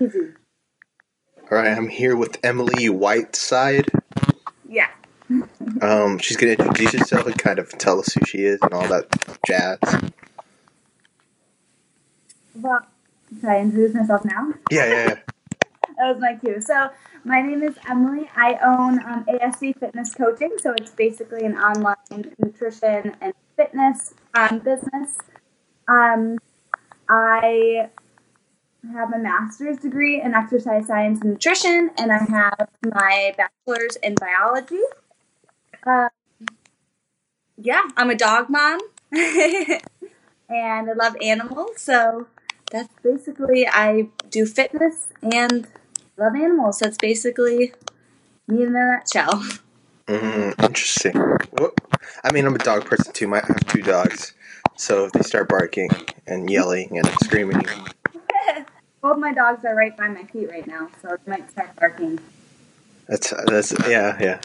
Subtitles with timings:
[0.00, 0.28] Easy.
[1.50, 3.88] All right, I'm here with Emily Whiteside.
[4.68, 4.88] Yeah.
[5.82, 8.86] Um, she's gonna introduce herself and kind of tell us who she is and all
[8.88, 9.06] that
[9.46, 9.78] jazz.
[12.54, 12.86] Well,
[13.34, 14.52] should I introduce myself now?
[14.70, 15.18] Yeah, yeah, yeah.
[15.98, 16.60] That was my cue.
[16.60, 16.90] So,
[17.24, 18.30] my name is Emily.
[18.36, 20.52] I own um, ASC Fitness Coaching.
[20.58, 25.18] So, it's basically an online nutrition and fitness um, business.
[25.88, 26.38] Um,
[27.08, 27.90] I
[28.92, 34.14] have a master's degree in exercise science and nutrition, and I have my bachelor's in
[34.14, 34.80] biology.
[35.84, 36.08] Um,
[37.56, 38.80] yeah, I'm a dog mom,
[39.12, 39.80] and
[40.48, 41.70] I love animals.
[41.76, 42.28] So
[42.70, 45.66] that's basically I do fitness and
[46.16, 46.78] love animals.
[46.78, 47.72] That's basically
[48.46, 49.44] me in a nutshell.
[50.06, 51.14] Mm, interesting.
[52.24, 53.34] I mean, I'm a dog person too.
[53.34, 54.34] I have two dogs,
[54.76, 55.90] so if they start barking
[56.26, 57.62] and yelling and screaming,
[59.00, 62.18] Both my dogs are right by my feet right now, so they might start barking.
[63.06, 64.40] that's that's yeah, yeah.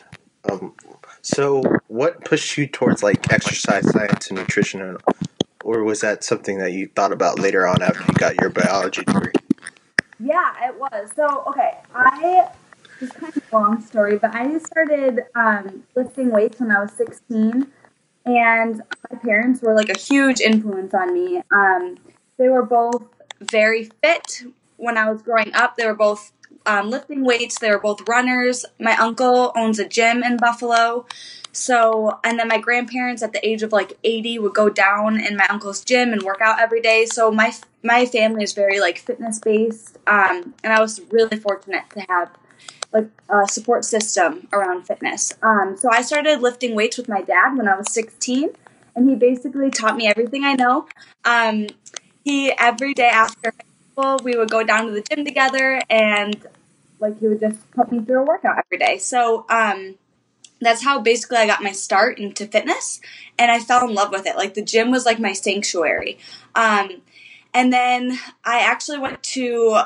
[0.50, 0.73] Um,
[1.22, 4.97] so what pushed you towards like exercise science and nutrition, and-
[5.63, 9.03] or was that something that you thought about later on after you got your biology
[9.03, 9.31] degree?
[10.19, 11.11] Yeah, it was.
[11.16, 12.50] So, okay, I
[13.00, 16.91] it's kind of a long story, but I started um, lifting weights when I was
[16.94, 17.67] 16,
[18.25, 21.41] and my parents were like a huge influence on me.
[21.52, 21.97] Um,
[22.38, 23.03] they were both
[23.49, 24.44] very fit
[24.77, 25.77] when I was growing up.
[25.77, 26.31] They were both
[26.66, 27.59] um, lifting weights.
[27.59, 28.66] They were both runners.
[28.80, 31.05] My uncle owns a gym in Buffalo.
[31.52, 35.38] So, and then my grandparents at the age of like 80 would go down in
[35.38, 37.05] my uncle's gym and work out every day.
[37.05, 39.97] So my my family is very like fitness based.
[40.07, 42.31] Um, and I was really fortunate to have
[42.91, 45.33] like a support system around fitness.
[45.44, 48.50] Um, so I started lifting weights with my dad when I was 16
[48.95, 50.88] and he basically taught me everything I know.
[51.25, 51.67] Um,
[52.23, 53.53] he every day after
[53.91, 56.45] school, we would go down to the gym together and
[56.99, 58.97] like he would just put me through a workout every day.
[58.97, 59.95] So, um,
[60.61, 63.01] that's how basically I got my start into fitness
[63.38, 64.35] and I fell in love with it.
[64.35, 66.17] Like the gym was like my sanctuary.
[66.56, 67.01] Um,
[67.53, 69.81] and then I actually went to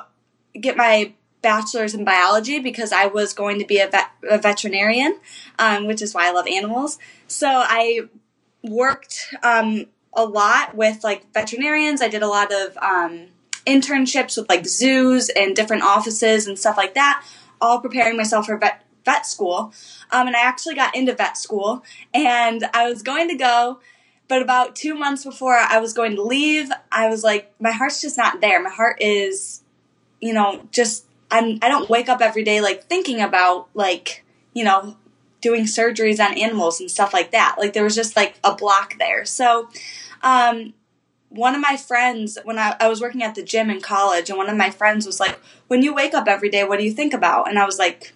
[0.53, 5.19] get my bachelor's in biology because I was going to be a, vet, a veterinarian,
[5.59, 6.99] um, which is why I love animals.
[7.27, 8.01] So I
[8.63, 9.85] worked um,
[10.17, 12.01] a lot with like veterinarians.
[12.01, 13.27] I did a lot of um,
[13.65, 17.23] internships with like zoos and different offices and stuff like that,
[17.61, 19.71] all preparing myself for vet vet school.
[20.11, 21.83] Um, and I actually got into vet school
[22.13, 23.79] and I was going to go,
[24.27, 28.01] but about two months before I was going to leave, I was like, my heart's
[28.01, 28.61] just not there.
[28.61, 29.61] My heart is,
[30.19, 34.65] you know, just, I'm, I don't wake up every day like thinking about like, you
[34.65, 34.97] know,
[35.39, 37.55] doing surgeries on animals and stuff like that.
[37.57, 39.23] Like there was just like a block there.
[39.23, 39.69] So,
[40.23, 40.73] um,
[41.29, 44.37] one of my friends, when I, I was working at the gym in college, and
[44.37, 46.91] one of my friends was like, When you wake up every day, what do you
[46.91, 47.49] think about?
[47.49, 48.13] And I was like,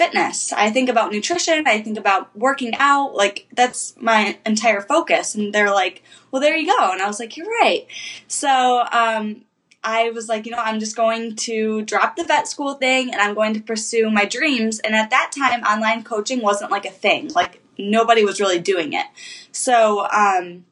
[0.00, 0.50] fitness.
[0.50, 1.66] I think about nutrition.
[1.66, 3.14] I think about working out.
[3.14, 5.34] Like that's my entire focus.
[5.34, 6.92] And they're like, well, there you go.
[6.92, 7.86] And I was like, you're right.
[8.26, 9.42] So, um,
[9.84, 13.20] I was like, you know, I'm just going to drop the vet school thing and
[13.20, 14.78] I'm going to pursue my dreams.
[14.78, 17.28] And at that time, online coaching wasn't like a thing.
[17.34, 19.06] Like nobody was really doing it.
[19.52, 20.64] So, um,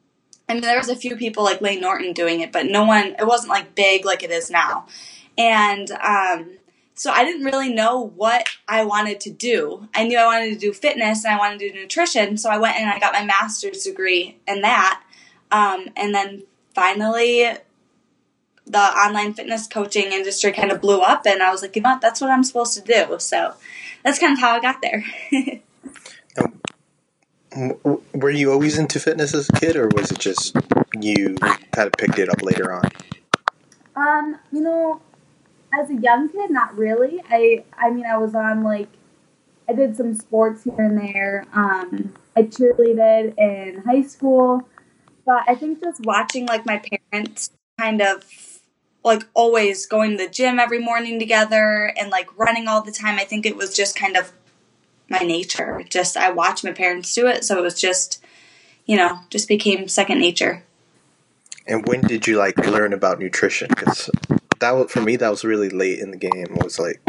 [0.53, 3.25] Mean, there was a few people like Layne Norton doing it, but no one, it
[3.25, 4.87] wasn't like big like it is now.
[5.37, 6.57] And, um,
[6.95, 9.87] so I didn't really know what I wanted to do.
[9.93, 12.37] I knew I wanted to do fitness and I wanted to do nutrition.
[12.37, 15.01] So I went and I got my master's degree in that.
[15.51, 16.43] Um, and then
[16.75, 17.47] finally,
[18.69, 21.89] the online fitness coaching industry kind of blew up, and I was like, you know
[21.91, 23.17] what, that's what I'm supposed to do.
[23.19, 23.53] So
[24.03, 25.03] that's kind of how I got there.
[28.13, 30.55] Were you always into fitness as a kid, or was it just
[30.99, 32.83] you kind of picked it up later on?
[33.95, 35.01] Um, you know,
[35.73, 37.21] as a young kid, not really.
[37.29, 38.87] I I mean, I was on like
[39.67, 41.45] I did some sports here and there.
[41.53, 44.67] Um, I cheerleaded in high school,
[45.25, 46.81] but I think just watching like my
[47.11, 48.23] parents kind of
[49.03, 53.17] like always going to the gym every morning together and like running all the time.
[53.19, 54.31] I think it was just kind of
[55.09, 55.83] my nature.
[55.89, 58.23] Just I watched my parents do it, so it was just
[58.85, 60.63] you know just became second nature.
[61.67, 63.69] And when did you like learn about nutrition?
[63.69, 64.09] Because
[64.59, 66.47] that was for me, that was really late in the game.
[66.51, 66.99] Was like,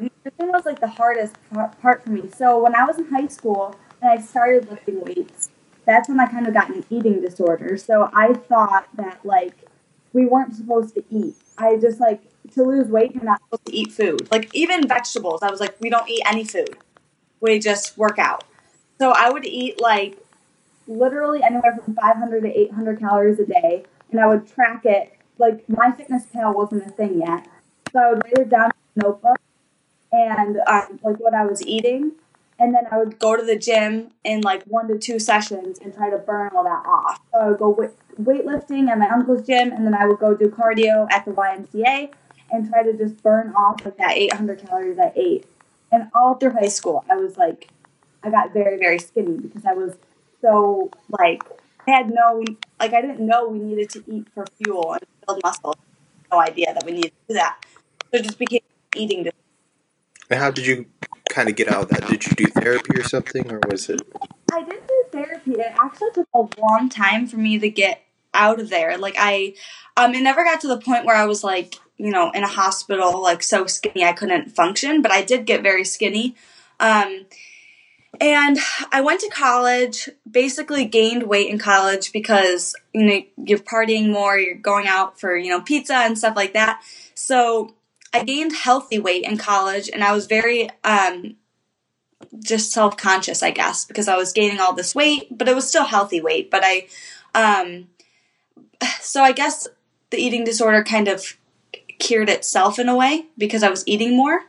[0.00, 1.36] nutrition was like the hardest
[1.80, 2.28] part for me.
[2.34, 5.50] So when I was in high school and I started lifting weights,
[5.86, 7.76] that's when I kind of got an eating disorder.
[7.76, 9.54] So I thought that like
[10.12, 11.36] we weren't supposed to eat.
[11.56, 12.20] I just like
[12.54, 14.28] to lose weight, you're not supposed to eat food.
[14.30, 16.76] Like even vegetables, I was like, we don't eat any food.
[17.40, 18.44] We just work out.
[18.98, 20.18] So I would eat like
[20.86, 25.12] literally anywhere from 500 to 800 calories a day, and I would track it.
[25.38, 27.46] Like MyFitnessPal wasn't a thing yet,
[27.92, 29.38] So I would write it down in a notebook
[30.10, 32.12] and um, like what I was eating,
[32.58, 35.94] and then I would go to the gym in like one to two sessions and
[35.94, 37.20] try to burn all that off.
[37.32, 37.90] So I would go weight,
[38.20, 42.10] weightlifting at my uncle's gym, and then I would go do cardio at the YMCA
[42.50, 45.46] and try to just burn off like that 800 calories I ate.
[45.90, 47.68] And all through high school, I was like,
[48.22, 49.96] I got very very skinny because I was
[50.42, 51.42] so like
[51.86, 52.44] I had no
[52.78, 55.74] like I didn't know we needed to eat for fuel and build muscle.
[56.30, 57.64] No idea that we needed to do that.
[58.10, 58.60] So it just became
[58.94, 59.24] eating.
[59.24, 59.36] Disorder.
[60.30, 60.86] And how did you
[61.30, 62.06] kind of get out of that?
[62.08, 64.02] Did you do therapy or something, or was it?
[64.52, 65.52] I did do therapy.
[65.52, 68.02] It actually took a long time for me to get
[68.34, 68.98] out of there.
[68.98, 69.54] Like I,
[69.96, 72.48] um, it never got to the point where I was like, you know, in a
[72.48, 75.02] hospital, like so skinny I couldn't function.
[75.02, 76.36] But I did get very skinny.
[76.80, 77.26] Um,
[78.20, 78.58] and
[78.90, 84.38] I went to college, basically gained weight in college because, you know, you're partying more,
[84.38, 86.80] you're going out for, you know, pizza and stuff like that.
[87.14, 87.74] So
[88.12, 91.36] I gained healthy weight in college and I was very, um,
[92.42, 95.68] just self conscious, I guess, because I was gaining all this weight, but it was
[95.68, 96.50] still healthy weight.
[96.50, 96.86] But I,
[97.34, 97.88] um,
[99.00, 99.68] so I guess
[100.10, 101.36] the eating disorder kind of
[101.98, 104.42] cured itself in a way because I was eating more.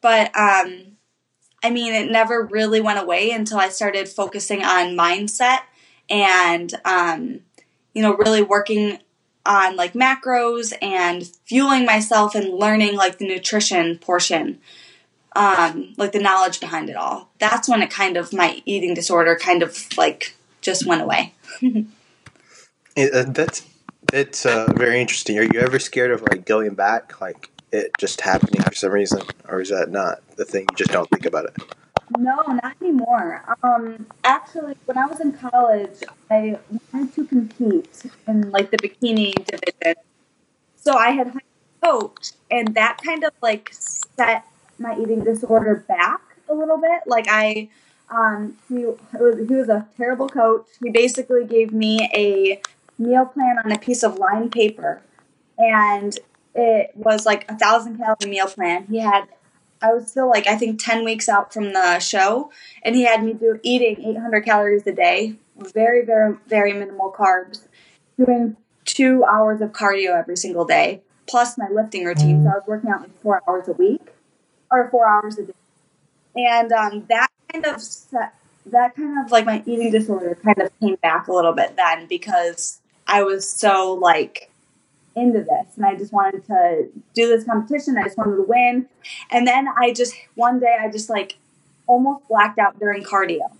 [0.00, 0.96] But, um,
[1.62, 5.60] I mean, it never really went away until I started focusing on mindset
[6.10, 7.40] and, um,
[7.94, 8.98] you know, really working
[9.44, 14.58] on like macros and fueling myself and learning like the nutrition portion,
[15.36, 17.30] um, like the knowledge behind it all.
[17.38, 21.34] That's when it kind of, my eating disorder kind of like just went away.
[21.62, 23.66] uh, that's
[24.12, 25.38] that's uh, very interesting.
[25.38, 27.20] Are you ever scared of like going back?
[27.20, 30.66] Like it just happening for some reason, or is that not the thing?
[30.70, 31.56] You just don't think about it.
[32.18, 33.42] No, not anymore.
[33.62, 36.58] Um, actually, when I was in college, I
[36.92, 40.02] wanted to compete in like the bikini division.
[40.76, 41.32] So I had
[41.82, 44.44] coach, and that kind of like set
[44.78, 46.20] my eating disorder back
[46.50, 47.00] a little bit.
[47.06, 47.70] Like I,
[48.10, 50.66] um, he was he was a terrible coach.
[50.82, 52.60] He basically gave me a
[52.98, 55.02] meal plan on a piece of lined paper,
[55.58, 56.18] and
[56.54, 58.86] it was like a thousand calorie meal plan.
[58.86, 59.28] He had,
[59.80, 62.50] I was still like I think ten weeks out from the show,
[62.82, 67.66] and he had me do eating 800 calories a day, very very very minimal carbs,
[68.16, 72.44] doing two hours of cardio every single day, plus my lifting routine.
[72.44, 74.08] So I was working out like four hours a week,
[74.70, 75.52] or four hours a day,
[76.36, 78.34] and um, that kind of set,
[78.66, 82.06] that kind of like my eating disorder kind of came back a little bit then
[82.06, 82.80] because
[83.12, 84.50] I was so like
[85.14, 87.98] into this and I just wanted to do this competition.
[87.98, 88.88] I just wanted to win.
[89.30, 91.36] And then I just one day I just like
[91.86, 93.52] almost blacked out during cardio.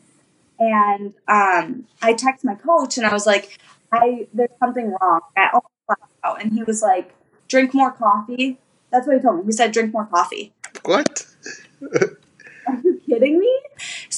[0.59, 3.59] And um, I texted my coach and I was like,
[3.93, 5.21] I there's something wrong.
[5.37, 6.41] I almost blacked out.
[6.41, 7.13] And he was like,
[7.47, 8.59] drink more coffee.
[8.91, 9.45] That's what he told me.
[9.45, 10.55] He said drink more coffee.
[10.87, 11.27] What?
[12.67, 13.61] Are you kidding me?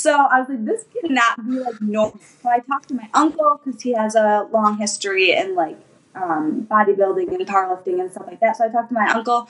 [0.05, 2.21] So I was like, this cannot be like normal.
[2.43, 5.79] So I talked to my uncle because he has a long history in like
[6.15, 8.59] um, bodybuilding and powerlifting and stuff like that.
[8.59, 9.49] So I talked to my uncle,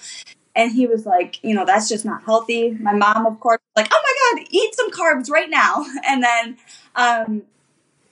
[0.54, 2.70] and he was like, you know, that's just not healthy.
[2.70, 5.84] My mom, of course, like, oh my god, eat some carbs right now.
[6.06, 6.56] And then
[6.94, 7.42] um,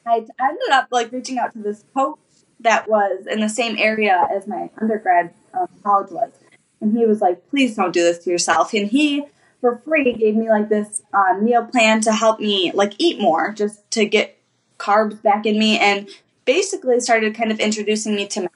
[0.05, 2.19] I ended up like reaching out to this coach
[2.59, 6.33] that was in the same area as my undergrad um, college was,
[6.81, 8.75] and he was like, please don't do this to yourself.
[8.75, 9.27] And he
[9.63, 13.53] for free gave me like this uh, meal plan to help me like eat more,
[13.53, 14.37] just to get
[14.77, 16.09] carbs back in me and
[16.45, 18.51] basically started kind of introducing me to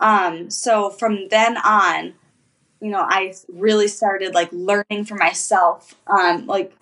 [0.00, 2.12] um so from then on
[2.82, 6.76] you know i really started like learning for myself um like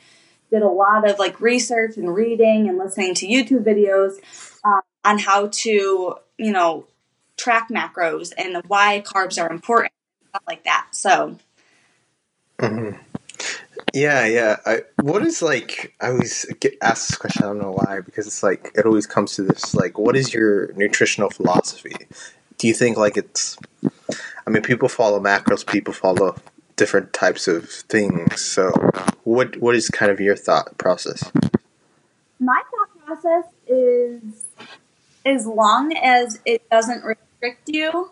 [0.51, 4.15] did a lot of like research and reading and listening to youtube videos
[4.65, 6.85] um, on how to you know
[7.37, 9.93] track macros and why carbs are important
[10.31, 11.39] stuff like that so
[12.59, 12.99] mm-hmm.
[13.93, 14.57] Yeah, yeah.
[14.65, 15.95] I, what is like?
[16.01, 17.45] I always get asked this question.
[17.45, 19.75] I don't know why, because it's like it always comes to this.
[19.75, 21.95] Like, what is your nutritional philosophy?
[22.59, 23.59] Do you think like it's?
[24.47, 25.67] I mean, people follow macros.
[25.67, 26.37] People follow
[26.77, 28.41] different types of things.
[28.41, 28.71] So,
[29.25, 31.31] what what is kind of your thought process?
[32.41, 34.47] My thought process is
[35.27, 38.11] as long as it doesn't restrict you,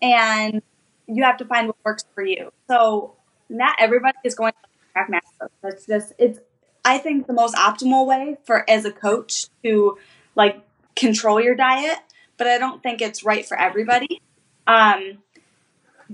[0.00, 0.62] and
[1.06, 2.52] you have to find what works for you.
[2.68, 3.14] So
[3.48, 5.48] not everybody is going to track macros.
[5.62, 6.38] That's just it's.
[6.84, 9.98] I think the most optimal way for as a coach to
[10.34, 10.64] like
[10.96, 11.98] control your diet,
[12.36, 14.20] but I don't think it's right for everybody.
[14.66, 15.18] Um,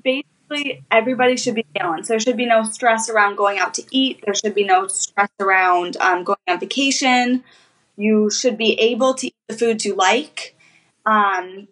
[0.02, 2.08] basically, everybody should be balanced.
[2.08, 4.22] There should be no stress around going out to eat.
[4.24, 7.44] There should be no stress around um, going on vacation.
[7.96, 10.56] You should be able to eat the foods you like,
[11.04, 11.66] um,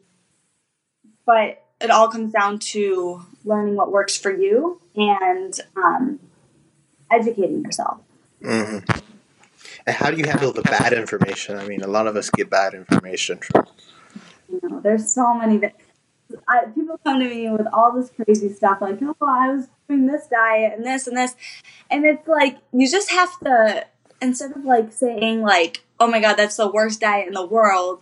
[1.24, 6.20] but it all comes down to learning what works for you and um,
[7.10, 8.00] educating yourself.
[8.42, 8.78] hmm
[9.86, 11.56] And how do you handle the bad information?
[11.56, 13.66] I mean, a lot of us get bad information from.
[14.48, 15.74] You know, there's so many that
[16.48, 20.06] I, people come to me with all this crazy stuff like, oh, I was doing
[20.06, 21.34] this diet and this and this,
[21.90, 23.86] and it's like you just have to
[24.20, 28.00] instead of like saying like, oh my god, that's the worst diet in the world,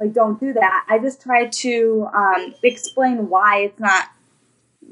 [0.00, 0.86] like don't do that.
[0.88, 4.08] I just try to um, explain why it's not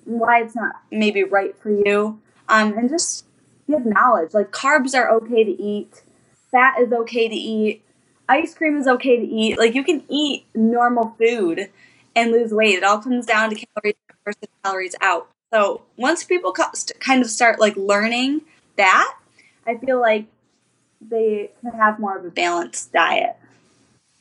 [0.04, 3.26] why it's not maybe right for you, um, and just
[3.68, 4.34] give knowledge.
[4.34, 6.02] Like carbs are okay to eat,
[6.50, 7.82] fat is okay to eat,
[8.28, 9.58] ice cream is okay to eat.
[9.58, 11.70] Like you can eat normal food
[12.16, 12.76] and lose weight.
[12.76, 15.28] It all comes down to calories in versus calories out.
[15.52, 18.42] So once people kind of start like learning
[18.76, 19.16] that,
[19.66, 20.26] I feel like
[21.00, 23.36] they could have more of a balanced diet.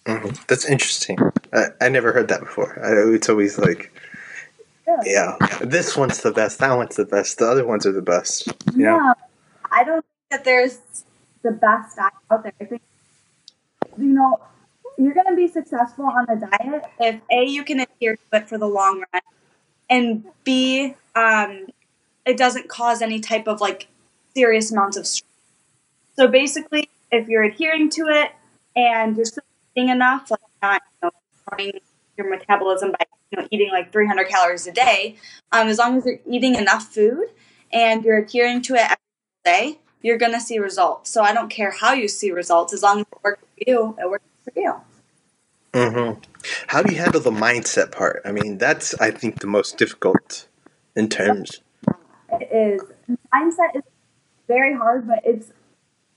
[0.05, 1.17] hmm That's interesting.
[1.53, 2.79] I, I never heard that before.
[2.83, 3.91] I, it's always like,
[4.85, 5.11] Really.
[5.11, 8.47] yeah, this one's the best, that one's the best, the other ones are the best.
[8.75, 8.97] You know?
[8.97, 9.13] Yeah,
[9.71, 10.79] I don't think that there's
[11.41, 12.53] the best diet out there.
[12.59, 12.81] I think
[13.97, 14.39] you know
[14.97, 18.49] you're going to be successful on a diet if a you can adhere to it
[18.49, 19.21] for the long run,
[19.89, 21.67] and b um,
[22.25, 23.87] it doesn't cause any type of like
[24.35, 25.29] serious amounts of stress.
[26.15, 28.31] So basically, if you're adhering to it
[28.75, 29.43] and you're still
[29.75, 31.13] eating enough, like not
[31.57, 31.79] you know,
[32.17, 35.15] your metabolism by you know eating like 300 calories a day,
[35.51, 37.25] um, as long as you're eating enough food
[37.71, 38.97] and you're adhering to it every
[39.43, 41.09] day, you're gonna see results.
[41.09, 43.97] So I don't care how you see results, as long as it works for you,
[43.99, 44.75] it works for you.
[45.73, 46.19] hmm
[46.67, 48.21] How do you handle the mindset part?
[48.25, 50.47] I mean, that's I think the most difficult
[50.95, 51.61] in terms.
[52.31, 52.81] It is
[53.33, 53.83] mindset is
[54.47, 55.51] very hard, but it's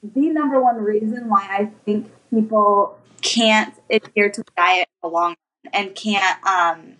[0.02, 5.14] the number one reason why I think people can't adhere to the diet in the
[5.14, 6.96] long run and can't um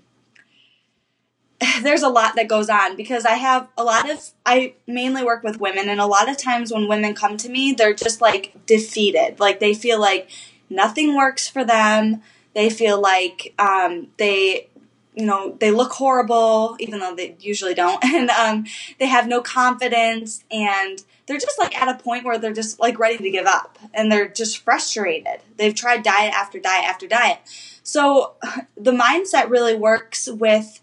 [1.83, 5.43] there's a lot that goes on because I have a lot of I mainly work
[5.43, 8.67] with women and a lot of times when women come to me they're just like
[8.67, 9.41] defeated.
[9.41, 10.31] Like they feel like
[10.69, 12.23] nothing works for them.
[12.55, 14.69] They feel like um, they
[15.15, 18.03] you know they look horrible even though they usually don't.
[18.05, 18.67] And um,
[18.99, 22.99] they have no confidence and they're just like at a point where they're just like
[22.99, 25.41] ready to give up and they're just frustrated.
[25.57, 27.39] They've tried diet after diet after diet.
[27.83, 28.35] So
[28.77, 30.81] the mindset really works with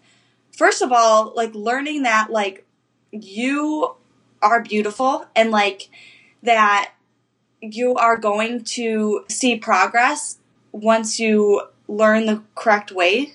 [0.56, 2.64] first of all, like learning that like
[3.10, 3.94] you
[4.42, 5.88] are beautiful and like
[6.42, 6.92] that
[7.60, 10.38] you are going to see progress
[10.72, 13.34] once you learn the correct way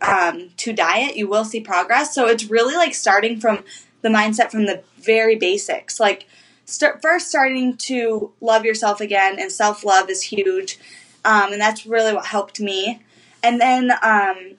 [0.00, 1.16] um, to diet.
[1.16, 2.14] You will see progress.
[2.14, 3.64] So it's really like starting from
[4.02, 6.00] the mindset from the very basics.
[6.00, 6.26] Like
[6.64, 10.78] start first starting to love yourself again, and self love is huge,
[11.24, 13.00] um, and that's really what helped me.
[13.42, 14.56] And then um,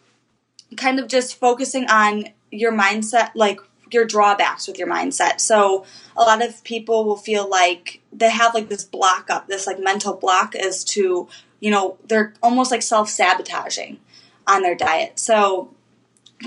[0.76, 3.60] kind of just focusing on your mindset, like
[3.92, 5.40] your drawbacks with your mindset.
[5.40, 9.68] So a lot of people will feel like they have like this block up, this
[9.68, 11.28] like mental block as to,
[11.60, 14.00] you know, they're almost like self sabotaging
[14.48, 15.20] on their diet.
[15.20, 15.74] So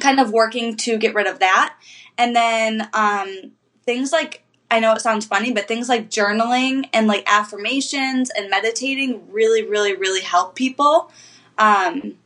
[0.01, 1.77] kind of working to get rid of that.
[2.17, 3.53] And then um,
[3.85, 8.51] things like, I know it sounds funny, but things like journaling and like affirmations and
[8.51, 11.11] meditating really, really, really help people.
[11.57, 12.17] Um,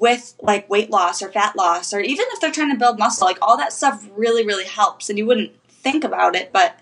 [0.00, 3.26] with like weight loss or fat loss or even if they're trying to build muscle
[3.26, 6.76] like all that stuff really really helps and you wouldn't think about it but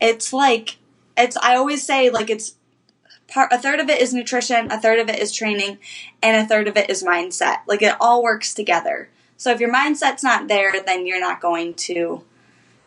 [0.00, 0.76] it's like
[1.16, 2.54] it's i always say like it's
[3.30, 5.78] part a third of it is nutrition a third of it is training
[6.22, 7.58] and a third of it is mindset.
[7.66, 9.08] Like it all works together.
[9.36, 12.24] So if your mindset's not there then you're not going to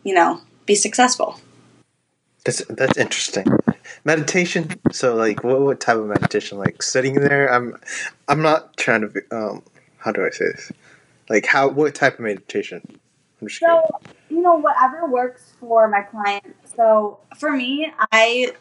[0.04, 1.40] you know be successful.
[2.44, 3.46] That's that's interesting.
[4.04, 4.80] Meditation.
[4.92, 6.58] So, like, what what type of meditation?
[6.58, 7.52] Like sitting there.
[7.52, 7.78] I'm
[8.28, 9.08] I'm not trying to.
[9.08, 9.62] Be, um,
[9.98, 10.72] how do I say this?
[11.28, 12.82] Like, how what type of meditation?
[13.40, 13.84] I'm just curious.
[13.88, 14.00] So,
[14.30, 16.56] you know, whatever works for my client.
[16.76, 18.52] So, for me, I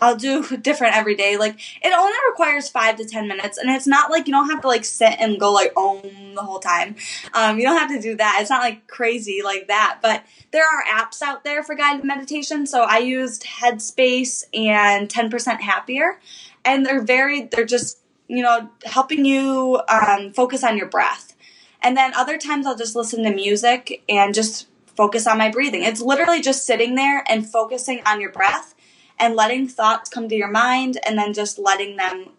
[0.00, 1.36] I'll do different every day.
[1.36, 4.60] Like it only requires five to ten minutes, and it's not like you don't have
[4.62, 6.02] to like sit and go like om
[6.34, 6.96] the whole time.
[7.32, 8.38] Um, you don't have to do that.
[8.40, 10.00] It's not like crazy like that.
[10.02, 12.66] But there are apps out there for guided meditation.
[12.66, 16.18] So I used Headspace and Ten Percent Happier,
[16.64, 17.98] and they're very they're just
[18.28, 21.34] you know helping you um, focus on your breath.
[21.82, 25.82] And then other times I'll just listen to music and just focus on my breathing.
[25.82, 28.73] It's literally just sitting there and focusing on your breath
[29.18, 32.30] and letting thoughts come to your mind and then just letting them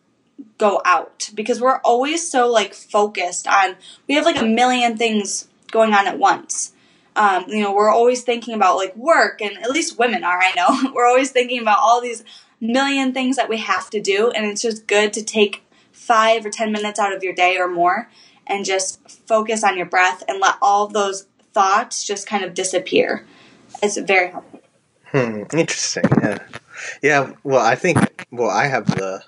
[0.57, 3.75] go out because we're always so like focused on
[4.07, 6.73] we have like a million things going on at once
[7.15, 10.53] um, you know we're always thinking about like work and at least women are i
[10.55, 12.23] know we're always thinking about all these
[12.59, 16.49] million things that we have to do and it's just good to take five or
[16.49, 18.09] ten minutes out of your day or more
[18.47, 23.25] and just focus on your breath and let all those thoughts just kind of disappear.
[23.81, 24.61] It's very helpful.
[25.05, 26.03] Hmm, interesting.
[26.21, 26.39] Yeah.
[27.01, 29.23] Yeah, well, I think well, I have the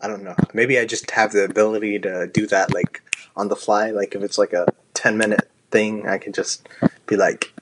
[0.00, 0.34] I don't know.
[0.54, 3.02] Maybe I just have the ability to do that like
[3.36, 3.90] on the fly.
[3.90, 6.68] Like if it's like a 10 minute thing, I can just
[7.06, 7.52] be like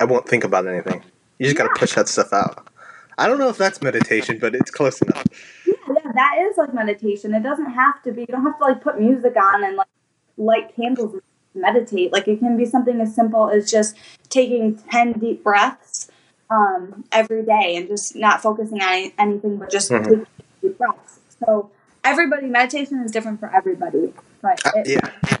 [0.00, 1.02] I won't think about anything.
[1.38, 2.68] You just got to push that stuff out.
[3.16, 5.24] I don't know if that's meditation, but it's close enough.
[5.66, 7.34] Yeah, yeah, that is like meditation.
[7.34, 8.20] It doesn't have to be.
[8.22, 9.88] You don't have to like put music on and like
[10.36, 11.22] light candles and
[11.54, 12.12] meditate.
[12.12, 13.96] Like it can be something as simple as just
[14.28, 16.10] taking ten deep breaths
[16.50, 20.04] um, every day and just not focusing on any, anything but just Mhm.
[20.04, 20.26] taking
[20.62, 21.20] deep breaths.
[21.44, 21.70] So
[22.04, 24.12] everybody, meditation is different for everybody.
[24.42, 25.38] But Uh, it, yeah.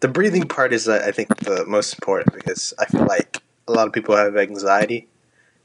[0.00, 3.72] The breathing part is, uh, I think, the most important because I feel like a
[3.72, 5.06] lot of people have anxiety.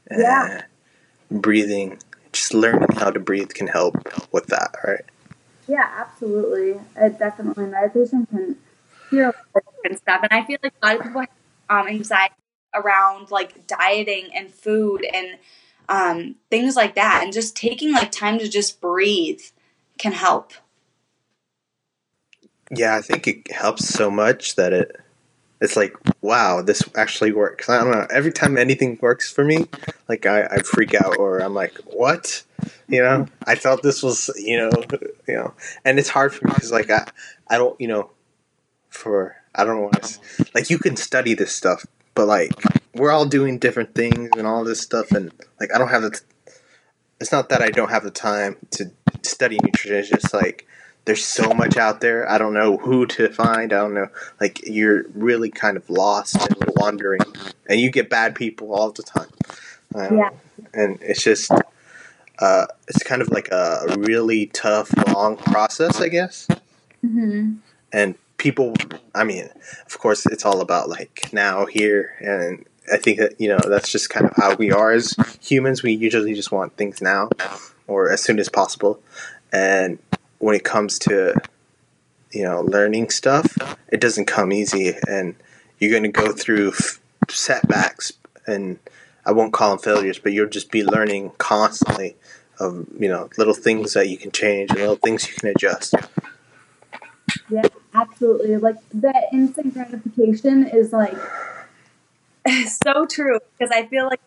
[0.08, 0.62] And Yeah.
[1.30, 1.98] Breathing,
[2.32, 3.96] just learning how to breathe can help
[4.32, 5.04] with that, right?
[5.66, 6.80] Yeah, absolutely.
[6.96, 8.56] It definitely meditation can
[9.10, 11.28] cure a lot different stuff, and I feel like a lot of people have
[11.68, 12.34] um, anxiety
[12.74, 15.38] around like dieting and food and
[15.88, 19.40] um, things like that, and just taking like time to just breathe
[19.98, 20.52] can help.
[22.70, 25.00] Yeah, I think it helps so much that it
[25.60, 27.68] it's like, wow, this actually works.
[27.68, 28.06] I don't know.
[28.10, 29.66] Every time anything works for me,
[30.08, 32.44] like I, I freak out or I'm like, what?
[32.88, 34.70] You know, I thought this was, you know,
[35.26, 37.08] you know, and it's hard for me because like I,
[37.48, 38.10] I don't, you know,
[38.88, 39.90] for I don't know
[40.54, 41.84] like you can study this stuff,
[42.18, 42.50] but like
[42.94, 46.10] we're all doing different things and all this stuff, and like I don't have the.
[46.10, 46.52] T-
[47.20, 48.90] it's not that I don't have the time to
[49.22, 49.96] study nutrition.
[49.96, 50.66] It's just like
[51.04, 52.28] there's so much out there.
[52.28, 53.72] I don't know who to find.
[53.72, 54.08] I don't know.
[54.40, 57.20] Like you're really kind of lost and wandering,
[57.68, 59.30] and you get bad people all the time.
[59.94, 60.30] Um, Yeah.
[60.74, 61.50] and it's just.
[62.40, 66.46] Uh, it's kind of like a really tough, long process, I guess
[67.04, 67.54] Mm-hmm.
[67.92, 68.72] and people
[69.14, 69.48] i mean
[69.86, 73.90] of course it's all about like now here and i think that you know that's
[73.90, 75.82] just kind of how we are as humans.
[75.82, 77.28] We usually just want things now
[77.86, 79.00] or as soon as possible.
[79.52, 79.98] And
[80.38, 81.34] when it comes to
[82.32, 83.56] you know learning stuff
[83.88, 85.34] it doesn't come easy and
[85.78, 88.12] you're going to go through f- setbacks
[88.46, 88.78] and
[89.24, 92.16] i won't call them failures but you'll just be learning constantly
[92.60, 95.94] of you know little things that you can change and little things you can adjust
[97.50, 97.62] Yeah,
[97.94, 98.56] absolutely.
[98.56, 101.16] Like that instant gratification is like
[102.66, 104.20] so true because I feel like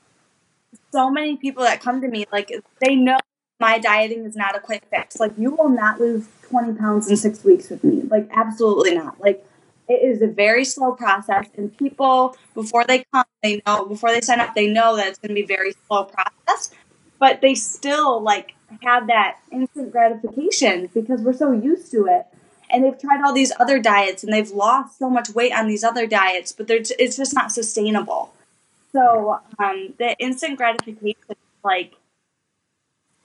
[0.92, 3.18] so many people that come to me like they know
[3.60, 5.20] my dieting is not a quick fix.
[5.20, 8.02] Like you will not lose 20 pounds in 6 weeks with me.
[8.04, 9.20] Like absolutely not.
[9.20, 9.46] Like
[9.88, 14.22] it is a very slow process and people before they come they know before they
[14.22, 16.72] sign up they know that it's going to be a very slow process
[17.20, 22.26] but they still like have that instant gratification because we're so used to it
[22.72, 25.84] and they've tried all these other diets and they've lost so much weight on these
[25.84, 28.34] other diets but it's just not sustainable.
[28.94, 31.94] So um, the instant gratification like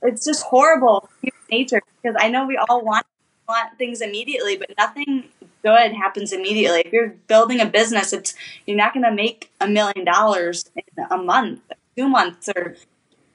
[0.02, 1.08] it's just horrible
[1.50, 3.06] nature because i know we all want
[3.48, 5.24] want things immediately but nothing
[5.66, 6.82] good happens immediately.
[6.84, 8.34] If you're building a business it's
[8.66, 11.60] you're not going to make a million dollars in a month
[11.96, 12.76] two months or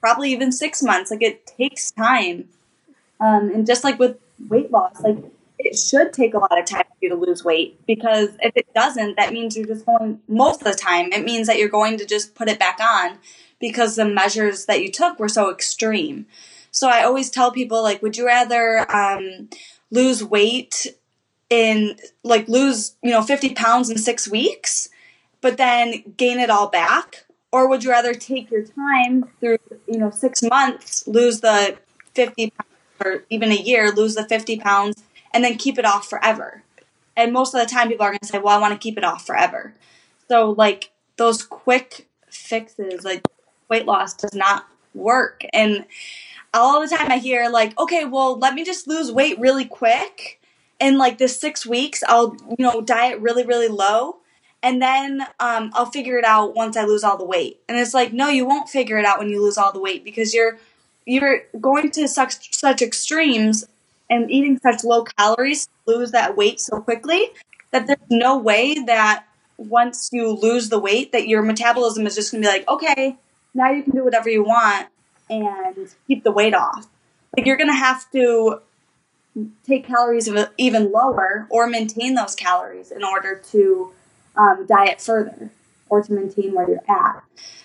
[0.00, 1.10] probably even six months.
[1.10, 2.48] Like it takes time.
[3.20, 4.16] Um, and just like with
[4.48, 5.18] weight loss like
[5.64, 8.72] it should take a lot of time for you to lose weight because if it
[8.74, 11.12] doesn't, that means you're just going most of the time.
[11.12, 13.18] It means that you're going to just put it back on
[13.60, 16.26] because the measures that you took were so extreme.
[16.70, 19.48] So I always tell people like, would you rather um,
[19.90, 20.86] lose weight
[21.48, 24.88] in like lose you know 50 pounds in six weeks,
[25.40, 29.98] but then gain it all back, or would you rather take your time through you
[29.98, 31.76] know six months, lose the
[32.14, 32.70] 50 pounds,
[33.04, 36.62] or even a year, lose the 50 pounds and then keep it off forever.
[37.16, 38.96] And most of the time, people are going to say, well, I want to keep
[38.96, 39.74] it off forever.
[40.28, 43.22] So, like, those quick fixes, like
[43.68, 45.44] weight loss, does not work.
[45.52, 45.84] And
[46.54, 50.40] all the time I hear, like, okay, well, let me just lose weight really quick.
[50.80, 54.16] In like this six weeks, I'll, you know, diet really, really low.
[54.64, 57.60] And then um, I'll figure it out once I lose all the weight.
[57.68, 60.04] And it's like, no, you won't figure it out when you lose all the weight
[60.04, 60.58] because you're
[61.04, 63.64] you're going to such such extremes
[64.12, 67.30] and eating such low calories lose that weight so quickly
[67.70, 69.24] that there's no way that
[69.56, 73.16] once you lose the weight that your metabolism is just going to be like okay
[73.54, 74.88] now you can do whatever you want
[75.28, 76.86] and keep the weight off.
[77.36, 78.60] Like you're going to have to
[79.66, 83.92] take calories even lower or maintain those calories in order to
[84.36, 85.50] um, diet further
[85.88, 87.22] or to maintain where you're at.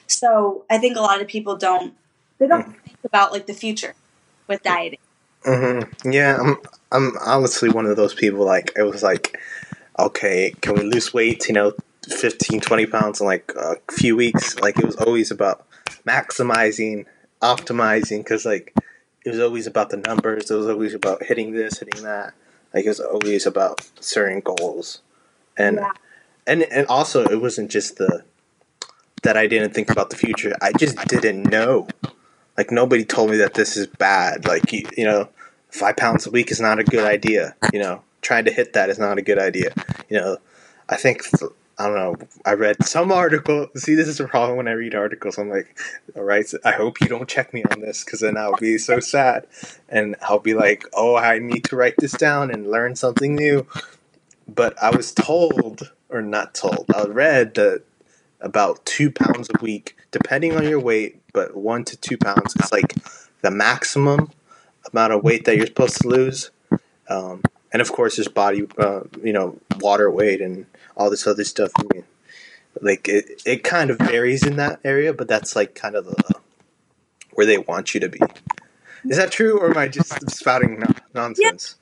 [0.08, 1.94] So i think a lot of people don't
[2.38, 3.94] they don't think about like the future
[4.48, 5.00] with dieting
[5.48, 5.82] hmm
[6.12, 6.58] Yeah, I'm.
[6.92, 8.46] I'm honestly one of those people.
[8.46, 9.38] Like it was like
[10.00, 11.48] okay, can we lose weight?
[11.48, 11.74] You know,
[12.10, 14.60] 15, 20 pounds in like a few weeks.
[14.60, 15.68] Like it was always about
[16.08, 17.06] maximizing,
[17.42, 18.74] optimizing, because like
[19.26, 20.52] it was always about the numbers.
[20.52, 22.34] It was always about hitting this, hitting that.
[22.74, 25.02] Like it was always about certain goals,
[25.58, 25.94] and Yeah.
[26.48, 28.24] and and also it wasn't just the
[29.24, 30.56] that I didn't think about the future.
[30.62, 31.88] I just didn't know.
[32.58, 34.48] Like nobody told me that this is bad.
[34.48, 35.30] Like you, you know,
[35.70, 37.56] five pounds a week is not a good idea.
[37.74, 39.74] You know, trying to hit that is not a good idea.
[40.10, 40.38] You know,
[40.90, 41.24] I think
[41.80, 42.16] I don't know.
[42.44, 43.68] I read some article.
[43.76, 45.38] See, this is a problem when I read articles.
[45.38, 45.78] I'm like,
[46.16, 49.00] all right, I hope you don't check me on this because then I'll be so
[49.00, 49.46] sad,
[49.88, 53.68] and I'll be like, oh, I need to write this down and learn something new.
[54.48, 57.84] But I was told, or not told, I read that
[58.42, 62.72] about two pounds a week, depending on your weight, but one to two pounds is
[62.72, 62.96] like
[63.42, 64.32] the maximum
[64.92, 66.52] amount of weight that you're supposed to lose.
[67.10, 71.44] Um, and of course, there's body, uh, you know, water weight and all this other
[71.44, 71.72] stuff.
[71.78, 72.04] I mean,
[72.82, 76.36] like it, it kind of varies in that area, but that's like kind of the
[77.34, 78.20] where they want you to be.
[79.06, 81.76] Is that true, or am I just spouting no- nonsense?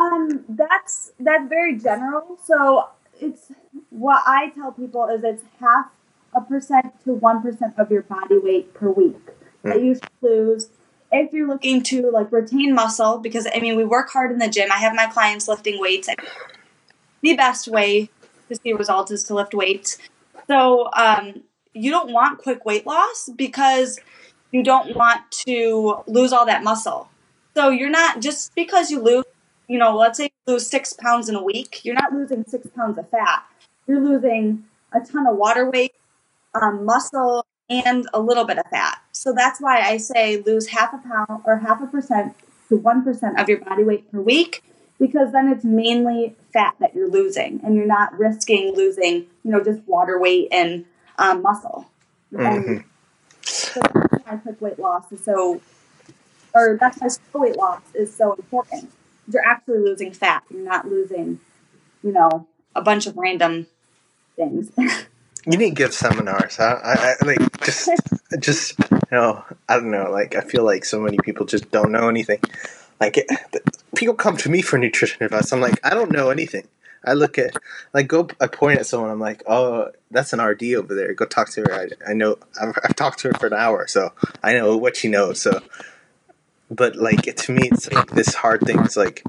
[0.00, 2.38] Um, that's that's very general.
[2.44, 2.88] So
[3.20, 3.52] it's
[3.90, 5.86] what I tell people is it's half
[6.34, 9.16] a percent to one percent of your body weight per week
[9.62, 10.68] that you should lose
[11.12, 13.18] if you're looking to like retain muscle.
[13.18, 14.72] Because I mean, we work hard in the gym.
[14.72, 16.08] I have my clients lifting weights.
[17.20, 18.10] The best way
[18.48, 19.98] to see results is to lift weights.
[20.48, 24.00] So um, you don't want quick weight loss because
[24.50, 27.08] you don't want to lose all that muscle.
[27.54, 29.24] So you're not just because you lose,
[29.68, 32.66] you know, let's say you lose six pounds in a week, you're not losing six
[32.68, 33.44] pounds of fat.
[33.86, 35.94] You're losing a ton of water weight,
[36.60, 39.01] um, muscle, and a little bit of fat.
[39.22, 42.34] So that's why I say lose half a pound or half a percent
[42.68, 44.64] to one percent of your body weight per week,
[44.98, 49.62] because then it's mainly fat that you're losing, and you're not risking losing, you know,
[49.62, 50.86] just water weight and
[51.20, 51.86] um, muscle.
[52.32, 52.82] Mhm.
[53.42, 55.60] so that's why quick weight loss is so,
[56.52, 58.90] or that's why slow weight loss is so important.
[59.32, 60.42] You're actually losing fat.
[60.50, 61.38] You're not losing,
[62.02, 63.68] you know, a bunch of random
[64.34, 64.72] things.
[65.44, 66.56] You need to give seminars.
[66.56, 66.78] Huh?
[66.84, 67.88] I, I like just,
[68.38, 70.10] just you know, I don't know.
[70.10, 72.40] Like I feel like so many people just don't know anything.
[73.00, 73.26] Like it,
[73.96, 75.52] people come to me for nutrition advice.
[75.52, 76.68] I'm like, I don't know anything.
[77.04, 77.56] I look at,
[77.92, 78.28] like, go.
[78.40, 79.10] I point at someone.
[79.10, 81.12] I'm like, oh, that's an RD over there.
[81.14, 81.72] Go talk to her.
[81.72, 82.38] I, I know.
[82.60, 85.40] I've, I've talked to her for an hour, so I know what she knows.
[85.40, 85.60] So,
[86.70, 88.78] but like to me, it's like this hard thing.
[88.80, 89.24] It's like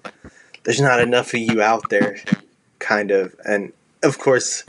[0.64, 2.20] there's not enough of you out there,
[2.80, 4.64] kind of, and of course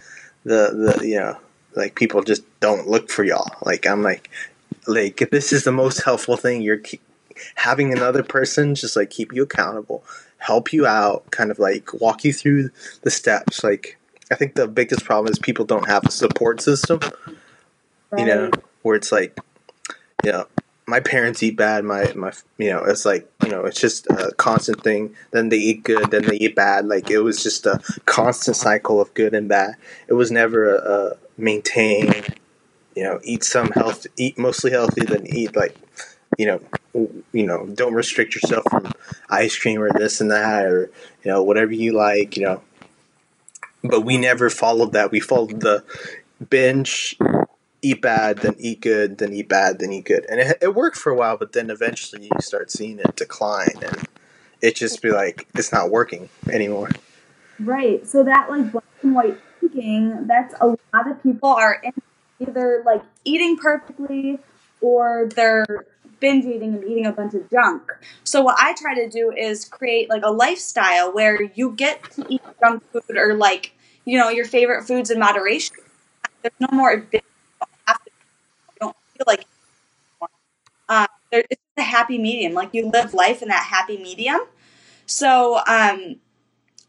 [0.44, 1.36] the the you know
[1.76, 3.50] like people just don't look for y'all.
[3.62, 4.30] Like i'm like
[4.86, 6.82] like if this is the most helpful thing you're
[7.56, 10.04] having another person just like keep you accountable
[10.38, 12.70] help you out kind of like walk you through
[13.02, 13.64] the steps.
[13.64, 13.98] Like
[14.30, 17.00] i think the biggest problem is people don't have a support system
[18.16, 18.50] you know
[18.82, 19.38] where it's like
[20.24, 20.46] you know
[20.86, 24.32] my parents eat bad my my you know it's like you know it's just a
[24.36, 25.14] constant thing.
[25.30, 26.86] Then they eat good then they eat bad.
[26.86, 29.74] Like it was just a constant cycle of good and bad.
[30.08, 32.12] It was never a, a maintain
[32.94, 35.76] you know eat some health eat mostly healthy then eat like
[36.38, 36.60] you know
[37.32, 38.92] you know don't restrict yourself from
[39.28, 40.90] ice cream or this and that or
[41.24, 42.62] you know whatever you like you know
[43.82, 45.82] but we never followed that we followed the
[46.48, 47.16] binge
[47.84, 50.26] eat bad, then eat good, then eat bad, then eat good.
[50.28, 53.74] And it, it worked for a while, but then eventually you start seeing it decline
[53.82, 54.08] and
[54.62, 56.90] it just be like, it's not working anymore.
[57.60, 58.06] Right.
[58.06, 59.38] So that like black and white
[59.74, 61.82] thinking, that's a lot of people are
[62.40, 64.38] either like eating perfectly
[64.80, 65.86] or they're
[66.20, 67.92] binge eating and eating a bunch of junk.
[68.22, 72.24] So what I try to do is create like a lifestyle where you get to
[72.28, 73.72] eat junk food or like,
[74.04, 75.76] you know, your favorite foods in moderation.
[76.42, 76.92] There's no more.
[76.92, 77.22] You don't
[77.86, 78.10] have to.
[78.80, 79.46] Don't feel like.
[81.30, 82.52] There, it's a happy medium.
[82.52, 84.40] Like you live life in that happy medium.
[85.06, 86.16] So, um,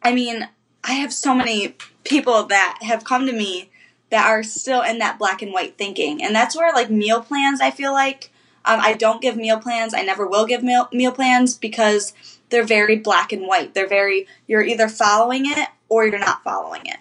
[0.04, 0.48] I mean,
[0.84, 3.70] I have so many people that have come to me
[4.12, 6.24] that are still in that black and white thinking.
[6.24, 8.32] And that's where, like, meal plans, I feel like,
[8.63, 9.94] um, I don't give meal plans.
[9.94, 12.13] I never will give meal, meal plans because
[12.50, 13.74] they're very black and white.
[13.74, 16.98] They're very, you're either following it or you're not following it.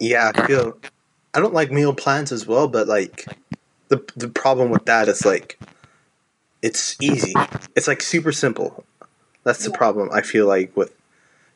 [0.00, 0.78] Yeah, I feel,
[1.32, 3.26] I don't like meal plans as well, but like,
[3.88, 5.58] the, the problem with that is like,
[6.62, 7.34] it's easy.
[7.76, 8.84] It's like super simple.
[9.44, 9.76] That's the Yeah.
[9.76, 10.92] problem I feel like with,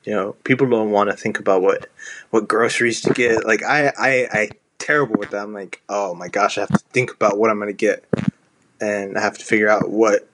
[0.07, 1.89] you know, people don't want to think about what,
[2.31, 3.45] what groceries to get.
[3.45, 5.43] Like I, I, I terrible with that.
[5.43, 8.05] I'm like, oh my gosh, I have to think about what I'm gonna get,
[8.81, 10.29] and I have to figure out what,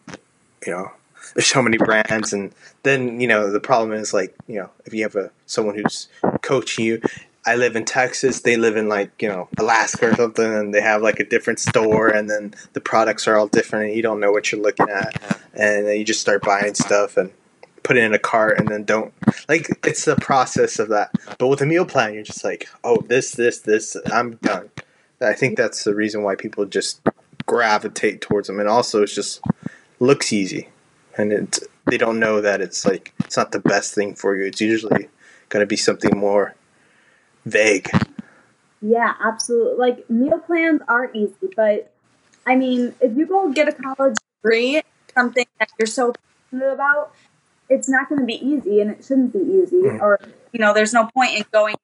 [0.67, 0.93] you know,
[1.35, 4.93] there's so many brands, and then you know the problem is like you know if
[4.93, 6.09] you have a someone who's
[6.43, 7.01] coaching you.
[7.45, 8.43] I live in Texas.
[8.43, 11.59] They live in like you know Alaska or something, and they have like a different
[11.59, 14.89] store, and then the products are all different, and you don't know what you're looking
[14.89, 17.33] at, and you just start buying stuff and
[17.83, 19.13] put it in a cart, and then don't
[19.49, 21.11] like it's the process of that.
[21.39, 24.71] But with a meal plan, you're just like, oh, this, this, this, I'm done.
[25.21, 27.01] I think that's the reason why people just
[27.47, 29.41] gravitate towards them, and also it's just
[30.01, 30.69] looks easy,
[31.17, 34.45] and it's they don't know that it's like it's not the best thing for you.
[34.47, 35.09] It's usually
[35.49, 36.55] going to be something more
[37.45, 37.91] vague.
[38.81, 39.79] Yeah, absolutely.
[39.79, 41.93] Like meal plans are easy, but
[42.47, 44.83] I mean, if you go get a college degree,
[45.15, 46.15] something that you're so
[46.51, 47.13] passionate about,
[47.73, 49.77] it's not going to be easy, and it shouldn't be easy.
[49.77, 50.01] Mm.
[50.01, 50.21] Or
[50.53, 51.75] you know, there's no point in going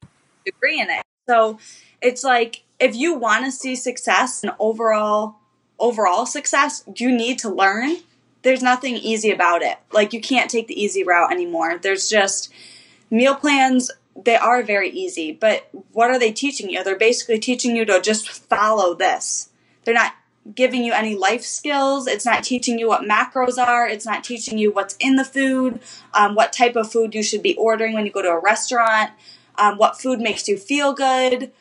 [0.44, 1.02] degree in it.
[1.28, 1.58] So
[2.00, 5.36] it's like if you want to see success and overall
[5.78, 7.96] overall success, you need to learn.
[8.42, 9.78] There's nothing easy about it.
[9.92, 11.78] Like you can't take the easy route anymore.
[11.78, 12.52] There's just
[13.10, 13.90] meal plans
[14.24, 16.82] they are very easy, but what are they teaching you?
[16.82, 19.50] They're basically teaching you to just follow this.
[19.84, 20.12] They're not
[20.54, 22.06] giving you any life skills.
[22.06, 23.86] It's not teaching you what macros are.
[23.86, 25.80] It's not teaching you what's in the food,
[26.14, 29.10] um, what type of food you should be ordering when you go to a restaurant,
[29.56, 31.52] um, what food makes you feel good,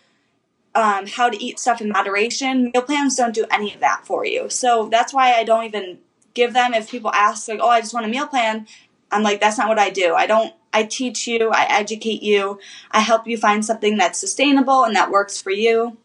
[0.75, 2.71] um, how to eat stuff in moderation.
[2.73, 4.49] Meal plans don't do any of that for you.
[4.49, 5.99] So that's why I don't even
[6.33, 6.73] give them.
[6.73, 8.67] If people ask, like, oh, I just want a meal plan,
[9.11, 10.13] I'm like, that's not what I do.
[10.13, 12.59] I don't, I teach you, I educate you,
[12.91, 15.97] I help you find something that's sustainable and that works for you.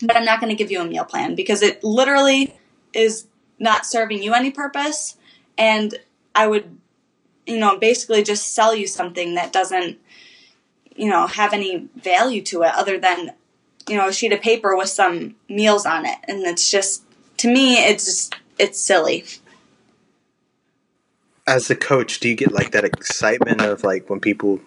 [0.00, 2.56] But I'm not going to give you a meal plan because it literally
[2.92, 3.26] is
[3.58, 5.16] not serving you any purpose.
[5.56, 5.98] And
[6.34, 6.78] I would,
[7.46, 9.98] you know, basically just sell you something that doesn't,
[10.94, 13.32] you know, have any value to it other than
[13.88, 16.18] you know, a sheet of paper with some meals on it.
[16.28, 17.02] And it's just,
[17.38, 19.24] to me, it's just, it's silly.
[21.46, 24.60] As a coach, do you get like that excitement of like when people,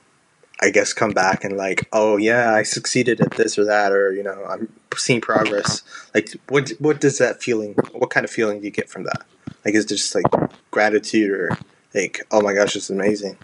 [0.64, 4.14] I guess, come back and like, oh yeah, I succeeded at this or that, or
[4.14, 5.82] you know, I'm seeing progress.
[6.14, 7.74] Like, what what does that feeling?
[7.94, 9.24] What kind of feeling do you get from that?
[9.66, 10.26] Like, is it just like
[10.70, 11.58] gratitude or
[11.94, 13.38] like, oh my gosh, it's amazing?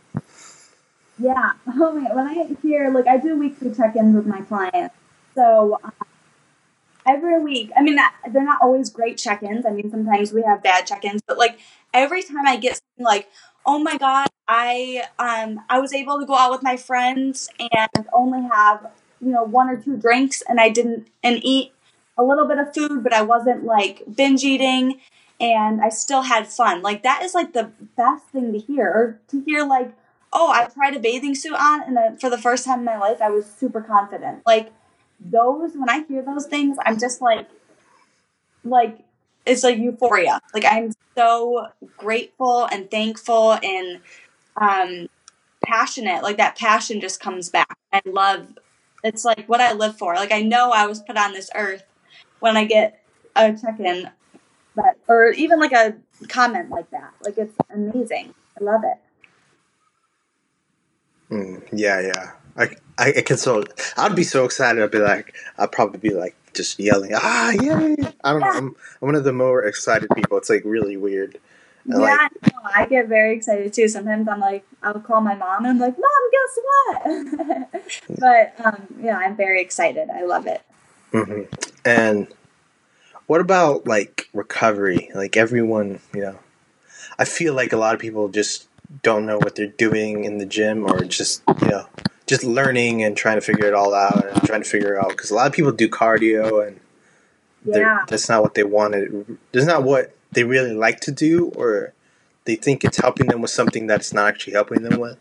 [1.19, 1.53] Yeah.
[1.79, 4.95] Oh my, when I hear like I do weekly check-ins with my clients,
[5.35, 5.91] so um,
[7.07, 7.97] every week, I mean,
[8.31, 9.65] they're not always great check ins.
[9.65, 11.59] I mean, sometimes we have bad check ins, but like
[11.93, 13.29] every time I get something like,
[13.67, 18.07] oh my god, I um I was able to go out with my friends and
[18.13, 21.73] only have you know one or two drinks, and I didn't and eat
[22.17, 25.01] a little bit of food, but I wasn't like binge eating,
[25.39, 26.81] and I still had fun.
[26.81, 29.93] Like that is like the best thing to hear, or to hear like,
[30.33, 32.97] oh, I tried a bathing suit on, and then for the first time in my
[32.97, 34.43] life, I was super confident.
[34.45, 34.71] Like
[35.19, 37.47] those when I hear those things, I'm just like
[38.63, 38.99] like
[39.47, 40.39] it's like euphoria.
[40.53, 44.01] Like I'm so grateful and thankful and
[44.55, 45.07] um
[45.65, 46.23] passionate.
[46.23, 47.77] Like that passion just comes back.
[47.91, 48.57] I love
[49.03, 50.15] it's like what I live for.
[50.15, 51.83] Like I know I was put on this earth
[52.39, 53.01] when I get
[53.35, 54.09] a check in
[54.77, 55.95] but or even like a
[56.29, 57.13] comment like that.
[57.23, 58.33] Like it's amazing.
[58.59, 58.97] I love it.
[61.33, 62.31] Mm, yeah, yeah.
[62.55, 63.63] I, I, can so
[63.97, 64.81] I'd be so excited.
[64.81, 67.95] I'd be like, I'd probably be like just yelling, ah, yay!
[68.23, 68.47] I don't know.
[68.47, 70.37] I'm, I'm one of the more excited people.
[70.37, 71.39] It's like really weird.
[71.85, 73.87] Yeah, like, I, I get very excited too.
[73.87, 78.19] Sometimes I'm like, I'll call my mom and I'm like, Mom, guess what?
[78.19, 80.09] but um, yeah, I'm very excited.
[80.09, 80.61] I love it.
[81.13, 81.43] Mm-hmm.
[81.85, 82.27] And
[83.27, 85.09] what about like recovery?
[85.15, 86.39] Like everyone, you know,
[87.17, 88.67] I feel like a lot of people just
[89.03, 91.87] don't know what they're doing in the gym or just you know
[92.27, 95.31] just learning and trying to figure it all out and trying to figure out because
[95.31, 96.79] a lot of people do cardio and
[97.65, 98.03] yeah.
[98.07, 99.37] that's not what they wanted.
[99.51, 101.93] That's not what they really like to do, or
[102.45, 105.17] they think it's helping them with something that's not actually helping them with.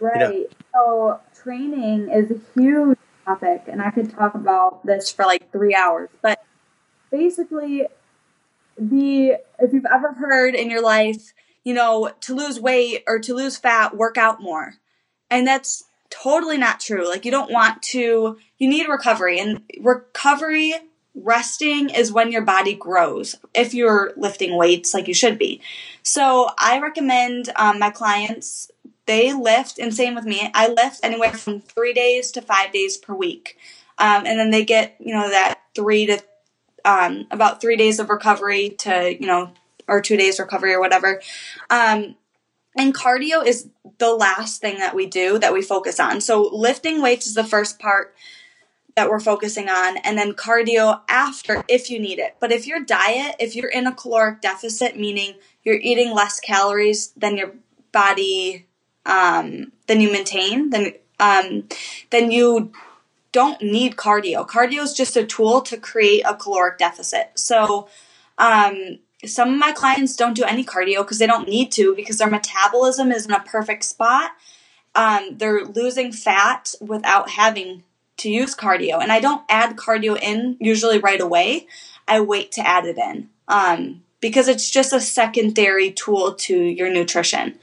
[0.00, 0.20] Right.
[0.20, 0.46] You know?
[0.74, 5.74] So training is a huge topic, and I could talk about this for like three
[5.74, 6.08] hours.
[6.22, 6.42] But
[7.10, 7.86] basically,
[8.76, 11.32] the if you've ever heard in your life,
[11.64, 14.74] you know, to lose weight or to lose fat, work out more,
[15.30, 17.08] and that's totally not true.
[17.08, 20.74] Like you don't want to, you need recovery and recovery
[21.14, 25.60] resting is when your body grows if you're lifting weights like you should be.
[26.02, 28.70] So I recommend um, my clients,
[29.06, 30.50] they lift and same with me.
[30.54, 33.56] I lift anywhere from three days to five days per week.
[33.98, 36.22] Um, and then they get, you know, that three to
[36.84, 39.50] um, about three days of recovery to, you know,
[39.88, 41.20] or two days recovery or whatever.
[41.70, 42.16] Um,
[42.78, 46.20] and cardio is the last thing that we do that we focus on.
[46.20, 48.14] So lifting weights is the first part.
[48.96, 52.34] that we're focusing on, and then cardio after if you need it.
[52.40, 57.12] But if your diet, if you're in a caloric deficit, meaning you're eating less calories
[57.16, 57.52] than your
[57.92, 58.66] body,
[59.06, 61.68] um, than you maintain, then um,
[62.10, 62.72] then you
[63.30, 64.44] don't need cardio.
[64.44, 67.30] Cardio is just a tool to create a caloric deficit.
[67.36, 67.88] So,
[68.36, 72.18] um, some of my clients don't do any cardio because they don't need to because
[72.18, 74.32] their metabolism is in a perfect spot.
[74.94, 77.82] Um, they're losing fat without having
[78.18, 79.00] to use cardio.
[79.00, 81.66] And I don't add cardio in usually right away.
[82.06, 86.90] I wait to add it in um, because it's just a secondary tool to your
[86.90, 87.58] nutrition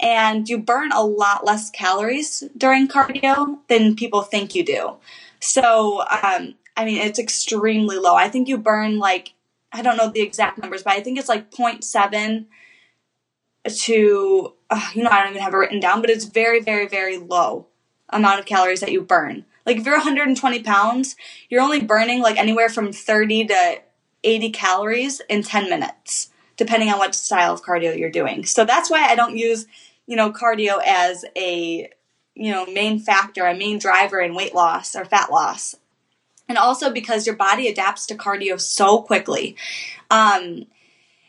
[0.00, 4.94] and you burn a lot less calories during cardio than people think you do.
[5.40, 8.14] So, um, I mean, it's extremely low.
[8.14, 9.32] I think you burn like,
[9.74, 12.46] I don't know the exact numbers, but I think it's like 0.7
[13.66, 16.86] to, uh, you know, I don't even have it written down, but it's very, very,
[16.86, 17.66] very low
[18.08, 19.44] amount of calories that you burn.
[19.66, 21.16] Like if you're 120 pounds,
[21.48, 23.80] you're only burning like anywhere from 30 to
[24.22, 28.44] 80 calories in 10 minutes, depending on what style of cardio you're doing.
[28.44, 29.66] So that's why I don't use
[30.06, 31.88] you know, cardio as a,
[32.34, 35.76] you know, main factor, a main driver in weight loss or fat loss.
[36.48, 39.56] And also because your body adapts to cardio so quickly.
[40.10, 40.66] Um,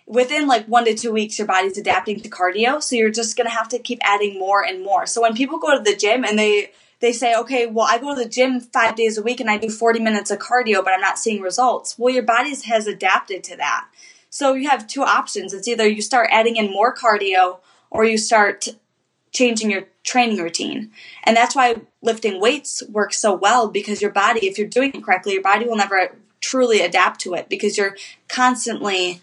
[0.06, 2.82] within like one to two weeks, your body's adapting to cardio.
[2.82, 5.06] So you're just going to have to keep adding more and more.
[5.06, 8.16] So when people go to the gym and they, they say, okay, well, I go
[8.16, 10.94] to the gym five days a week and I do 40 minutes of cardio, but
[10.94, 11.98] I'm not seeing results.
[11.98, 13.88] Well, your body has adapted to that.
[14.30, 15.54] So you have two options.
[15.54, 18.68] It's either you start adding in more cardio or you start
[19.32, 20.92] changing your training routine.
[21.24, 25.04] And that's why lifting weights works so well because your body, if you're doing it
[25.04, 27.98] correctly, your body will never truly adapt to it because you're
[28.30, 29.22] constantly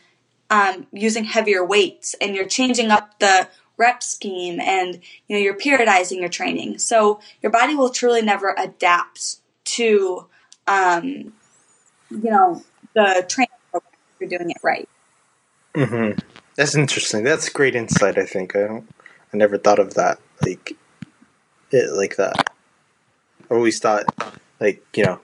[0.50, 5.56] um, using heavier weights and you're changing up the rep scheme and you know you're
[5.56, 6.78] periodizing your training.
[6.78, 10.26] So your body will truly never adapt to
[10.66, 11.32] um,
[12.10, 12.62] you know
[12.94, 13.48] the training
[14.20, 14.88] you're doing it right.
[15.74, 16.18] Mm-hmm.
[16.56, 17.24] That's interesting.
[17.24, 18.18] That's great insight.
[18.18, 18.88] I think I don't.
[19.32, 20.76] I never thought of that like
[21.70, 22.50] it like that.
[23.50, 24.04] I always thought
[24.60, 25.20] like you know.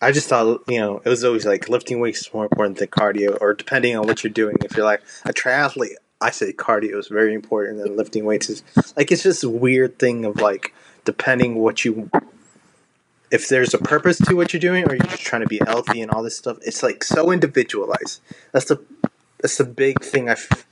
[0.00, 2.88] I just thought you know it was always like lifting weights is more important than
[2.88, 4.56] cardio, or depending on what you're doing.
[4.64, 8.64] If you're like a triathlete, I say cardio is very important, and lifting weights is
[8.96, 12.10] like it's just a weird thing of like depending what you
[13.30, 16.00] if there's a purpose to what you're doing or you're just trying to be healthy
[16.00, 18.20] and all this stuff it's like so individualized
[18.52, 18.80] that's the
[19.40, 20.66] that's the big thing i've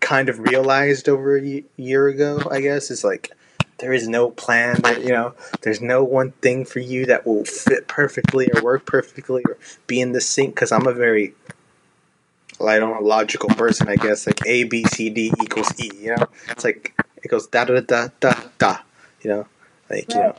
[0.00, 3.32] kind of realized over a year ago, I guess, is like
[3.78, 4.80] there is no plan.
[4.82, 8.86] That, you know, there's no one thing for you that will fit perfectly or work
[8.86, 10.54] perfectly or be in the sync.
[10.54, 11.34] Because I'm a very
[12.66, 14.26] I don't know, logical person, I guess.
[14.26, 15.90] Like A B C D equals E.
[15.98, 18.78] You know, it's like it goes da da da da da.
[19.22, 19.46] You know,
[19.88, 20.34] like you know,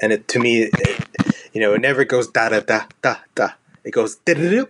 [0.00, 1.08] and it to me, it,
[1.52, 3.50] you know, it never goes da da da da da.
[3.84, 4.64] It goes da da da.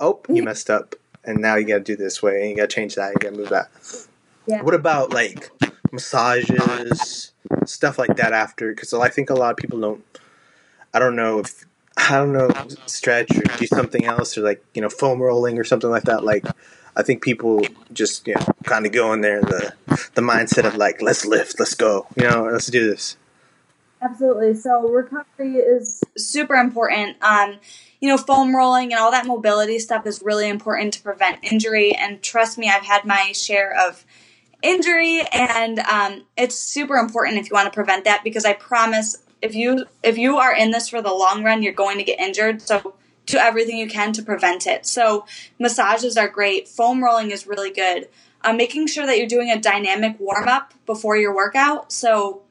[0.00, 0.46] Oh, you mm.
[0.46, 0.94] messed up
[1.28, 3.16] and now you got to do this way, and you got to change that, you
[3.20, 3.70] got to move that.
[4.46, 4.62] Yeah.
[4.62, 5.50] What about like
[5.92, 7.32] massages,
[7.66, 8.74] stuff like that after?
[8.74, 10.02] Because I think a lot of people don't.
[10.94, 11.66] I don't know if
[11.98, 12.50] I don't know
[12.86, 16.24] stretch or do something else or like you know foam rolling or something like that.
[16.24, 16.46] Like
[16.96, 17.62] I think people
[17.92, 19.74] just you know kind of go in there the
[20.14, 23.18] the mindset of like let's lift, let's go, you know, let's do this.
[24.00, 24.54] Absolutely.
[24.54, 27.16] So recovery is super important.
[27.22, 27.58] Um,
[28.00, 31.94] you know, foam rolling and all that mobility stuff is really important to prevent injury.
[31.94, 34.04] And trust me, I've had my share of
[34.62, 39.16] injury, and um, it's super important if you want to prevent that because I promise
[39.42, 42.20] if you if you are in this for the long run, you're going to get
[42.20, 42.62] injured.
[42.62, 42.94] So
[43.26, 44.86] do everything you can to prevent it.
[44.86, 45.26] So
[45.58, 46.66] massages are great.
[46.66, 48.08] Foam rolling is really good.
[48.42, 51.92] Um, making sure that you're doing a dynamic warm up before your workout.
[51.92, 52.42] So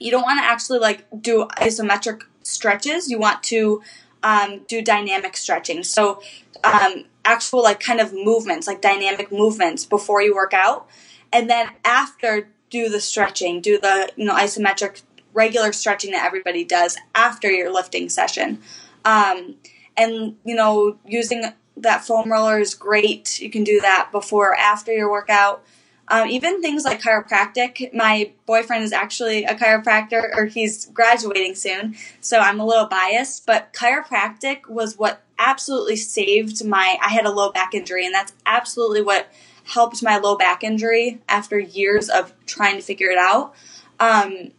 [0.00, 3.08] you don't want to actually like do isometric stretches.
[3.08, 3.82] You want to
[4.22, 5.84] um, do dynamic stretching.
[5.84, 6.20] So,
[6.64, 10.88] um, actual like kind of movements, like dynamic movements before you work out.
[11.32, 16.64] And then after, do the stretching, do the, you know, isometric regular stretching that everybody
[16.64, 18.60] does after your lifting session.
[19.04, 19.56] Um,
[19.96, 21.44] and, you know, using
[21.76, 23.40] that foam roller is great.
[23.40, 25.64] You can do that before or after your workout.
[26.10, 27.94] Um, even things like chiropractic.
[27.94, 33.46] My boyfriend is actually a chiropractor, or he's graduating soon, so I'm a little biased.
[33.46, 36.98] But chiropractic was what absolutely saved my.
[37.00, 39.28] I had a low back injury, and that's absolutely what
[39.64, 43.54] helped my low back injury after years of trying to figure it out.
[44.00, 44.50] Um,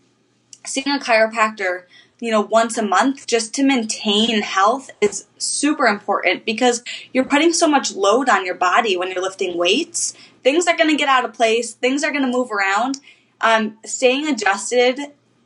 [0.66, 1.84] seeing a chiropractor
[2.22, 7.52] you know, once a month just to maintain health is super important because you're putting
[7.52, 11.08] so much load on your body when you're lifting weights things are going to get
[11.08, 13.00] out of place, things are going to move around.
[13.42, 15.00] Um, staying adjusted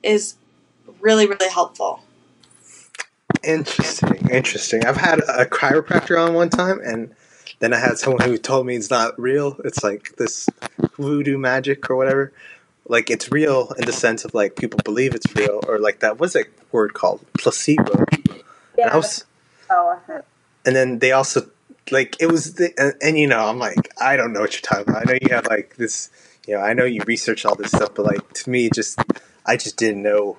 [0.03, 0.35] is
[0.99, 2.01] really, really helpful.
[3.43, 4.85] Interesting, interesting.
[4.85, 7.13] I've had a chiropractor on one time, and
[7.59, 9.57] then I had someone who told me it's not real.
[9.63, 10.49] It's like this
[10.97, 12.33] voodoo magic or whatever.
[12.87, 16.19] Like it's real in the sense of like people believe it's real, or like that.
[16.19, 17.25] What's that word called?
[17.37, 18.05] Placebo.
[18.77, 18.85] Yeah.
[18.85, 19.25] And, I was,
[19.69, 19.99] oh,
[20.65, 21.49] and then they also
[21.91, 24.61] like it was the and, and you know I'm like I don't know what you're
[24.61, 25.07] talking about.
[25.07, 26.09] I know you have like this.
[26.47, 28.99] You know I know you research all this stuff, but like to me, just
[29.45, 30.37] I just didn't know.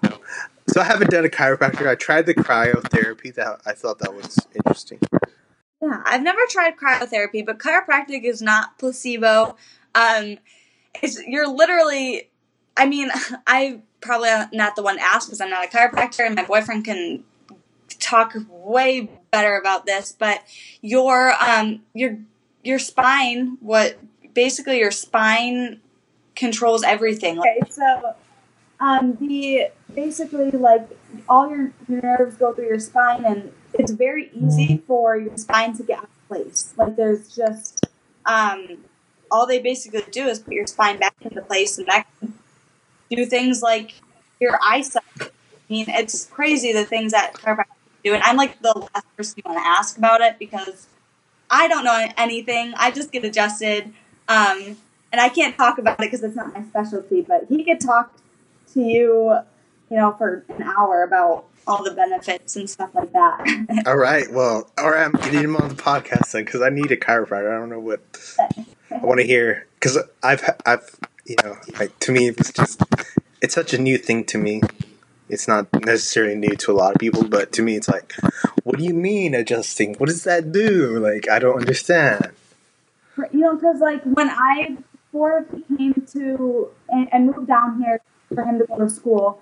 [0.69, 1.89] So I haven't done a chiropractor.
[1.89, 3.35] I tried the cryotherapy.
[3.35, 4.99] That I thought that was interesting.
[5.81, 6.03] yeah.
[6.05, 9.57] I've never tried cryotherapy, but chiropractic is not placebo.
[9.95, 10.39] Um,
[11.03, 12.31] it's you're literally.
[12.77, 13.11] I mean,
[13.47, 16.85] I probably not the one to ask because I'm not a chiropractor, and my boyfriend
[16.85, 17.25] can
[17.89, 20.15] talk way better about this.
[20.19, 20.43] But
[20.81, 22.19] your um your
[22.63, 23.99] your spine, what
[24.35, 25.81] basically your spine
[26.35, 27.39] controls everything.
[27.39, 28.15] Okay, so
[28.81, 30.89] um the basically like
[31.29, 35.77] all your, your nerves go through your spine and it's very easy for your spine
[35.77, 36.75] to get out of place.
[36.77, 37.87] Like there's just
[38.27, 38.79] um
[39.31, 42.35] all they basically do is put your spine back into place and that can
[43.11, 43.95] do things like
[44.41, 45.03] your eyesight.
[45.21, 45.29] I
[45.69, 47.76] mean, it's crazy the things that chiropractors
[48.07, 50.87] do, and I'm like the last person you want to ask about it because
[51.51, 52.73] I don't know anything.
[52.77, 53.93] I just get adjusted,
[54.29, 54.77] um,
[55.13, 57.23] and I can't talk about it because it's not my specialty.
[57.23, 58.13] But he could talk
[58.75, 59.37] to you,
[59.91, 63.83] you know, for an hour about all the benefits and stuff like that.
[63.87, 64.31] All right.
[64.31, 65.05] Well, all right.
[65.05, 67.53] I'm getting him on the podcast then because I need a chiropractor.
[67.53, 68.01] I don't know what
[68.39, 72.83] I want to hear because I've I've you know like to me it's just
[73.43, 74.63] it's such a new thing to me.
[75.29, 78.15] It's not necessarily new to a lot of people, but to me it's like,
[78.63, 79.95] what do you mean adjusting?
[79.95, 80.99] What does that do?
[80.99, 82.31] Like I don't understand.
[83.33, 84.77] you know, because like when I
[85.55, 88.01] he came to and, and moved down here
[88.35, 89.41] for him to go to school,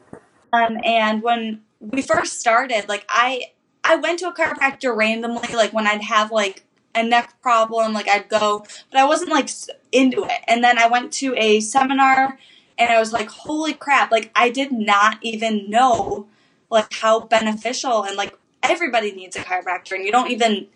[0.52, 5.72] um, and when we first started, like I I went to a chiropractor randomly, like
[5.72, 6.64] when I'd have like
[6.94, 9.50] a neck problem, like I'd go, but I wasn't like
[9.92, 10.40] into it.
[10.48, 12.38] And then I went to a seminar,
[12.78, 14.10] and I was like, holy crap!
[14.10, 16.26] Like I did not even know
[16.70, 20.66] like how beneficial and like everybody needs a chiropractor, and you don't even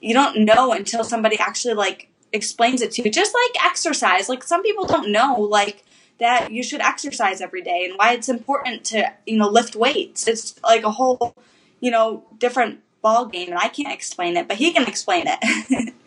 [0.00, 3.10] you don't know until somebody actually like explains it to you.
[3.10, 4.28] Just like exercise.
[4.28, 5.84] Like some people don't know like
[6.18, 10.26] that you should exercise every day and why it's important to you know lift weights.
[10.26, 11.34] It's like a whole
[11.80, 15.94] you know different ball game and i can't explain it but he can explain it.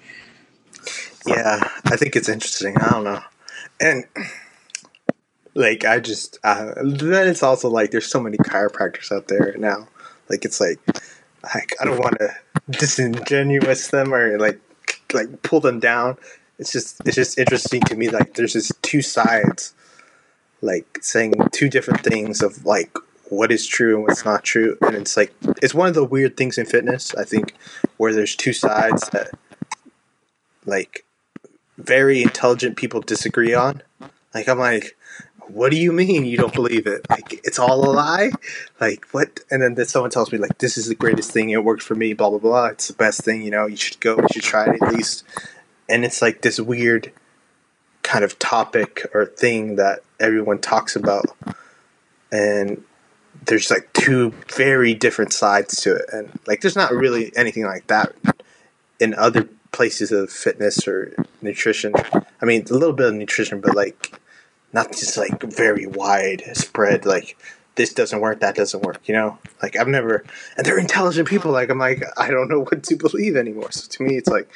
[1.25, 2.77] Yeah, I think it's interesting.
[2.77, 3.21] I don't know,
[3.79, 4.05] and
[5.53, 9.87] like I just uh, then it's also like there's so many chiropractors out there now.
[10.29, 10.79] Like it's like
[11.43, 12.35] like I don't want to
[12.69, 14.59] disingenuous them or like
[15.13, 16.17] like pull them down.
[16.57, 18.09] It's just it's just interesting to me.
[18.09, 19.73] Like there's just two sides,
[20.61, 22.91] like saying two different things of like
[23.29, 26.37] what is true and what's not true, and it's like it's one of the weird
[26.37, 27.15] things in fitness.
[27.15, 27.55] I think
[27.97, 29.31] where there's two sides that
[30.65, 31.05] like
[31.77, 33.81] very intelligent people disagree on.
[34.33, 34.95] Like I'm like,
[35.49, 37.09] what do you mean you don't believe it?
[37.09, 38.31] Like it's all a lie?
[38.79, 39.39] Like what?
[39.51, 41.49] And then, someone tells me like this is the greatest thing.
[41.49, 42.13] It worked for me.
[42.13, 42.65] Blah blah blah.
[42.67, 43.41] It's the best thing.
[43.41, 44.17] You know, you should go.
[44.17, 45.23] You should try it at least.
[45.87, 47.11] And it's like this weird
[48.03, 51.25] kind of topic or thing that everyone talks about,
[52.31, 52.83] and
[53.45, 56.05] there's like two very different sides to it.
[56.11, 58.13] And like there's not really anything like that
[58.99, 61.93] in other places of fitness or nutrition.
[62.41, 64.19] I mean, a little bit of nutrition, but like
[64.73, 67.05] not just like very wide spread.
[67.05, 67.37] Like
[67.75, 69.07] this doesn't work, that doesn't work.
[69.07, 70.23] You know, like I've never,
[70.57, 71.51] and they're intelligent people.
[71.51, 73.71] Like I'm like I don't know what to believe anymore.
[73.71, 74.49] So to me, it's like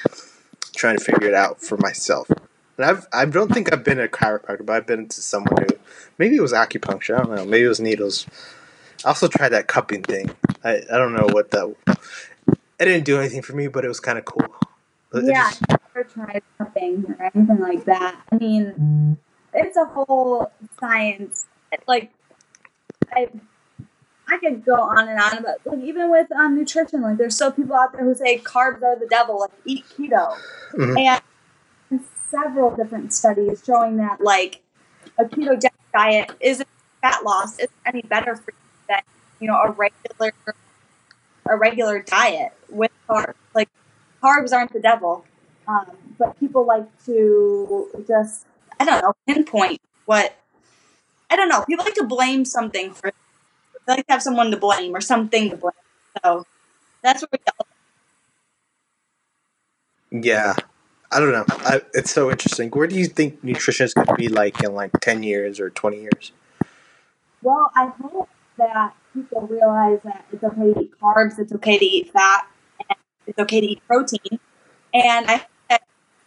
[0.75, 2.29] trying to figure it out for myself.
[2.77, 5.77] And I've I don't think I've been a chiropractor, but I've been to someone who
[6.17, 7.15] maybe it was acupuncture.
[7.17, 7.45] I don't know.
[7.45, 8.25] Maybe it was needles.
[9.05, 10.31] I also tried that cupping thing.
[10.63, 11.75] I, I don't know what that.
[12.79, 14.53] It didn't do anything for me, but it was kind of cool.
[15.13, 19.17] It yeah just- i never tried cupping or anything like that i mean
[19.53, 21.45] it's a whole science
[21.87, 22.11] like
[23.11, 23.27] i
[24.27, 27.51] I could go on and on about like even with um, nutrition, like there's still
[27.51, 30.35] people out there who say carbs are the devil, like eat keto,
[30.73, 31.21] Mhm.
[31.91, 32.01] and
[32.31, 34.61] several different studies showing that like
[35.19, 36.67] a ketogenic diet isn't
[37.01, 38.57] fat loss is any better for you
[38.89, 39.01] than
[39.39, 40.33] you know a regular
[41.49, 43.33] a regular diet with carbs.
[43.53, 43.69] Like
[44.23, 45.25] carbs aren't the devil,
[45.67, 45.85] um,
[46.17, 48.45] but people like to just
[48.79, 50.35] I don't know pinpoint what
[51.29, 51.63] I don't know.
[51.65, 53.11] People like to blame something for.
[53.85, 55.73] They like to have someone to blame or something to blame.
[56.23, 56.45] So
[57.01, 57.65] that's where we go.
[60.21, 60.53] Yeah,
[61.11, 61.45] I don't know.
[61.49, 62.69] I, it's so interesting.
[62.69, 65.69] Where do you think nutrition is going to be like in like ten years or
[65.69, 66.31] twenty years?
[67.41, 71.85] Well, I hope that people realize that it's okay to eat carbs, it's okay to
[71.85, 72.47] eat fat,
[72.89, 72.97] and
[73.27, 74.39] it's okay to eat protein.
[74.93, 75.49] And I think that,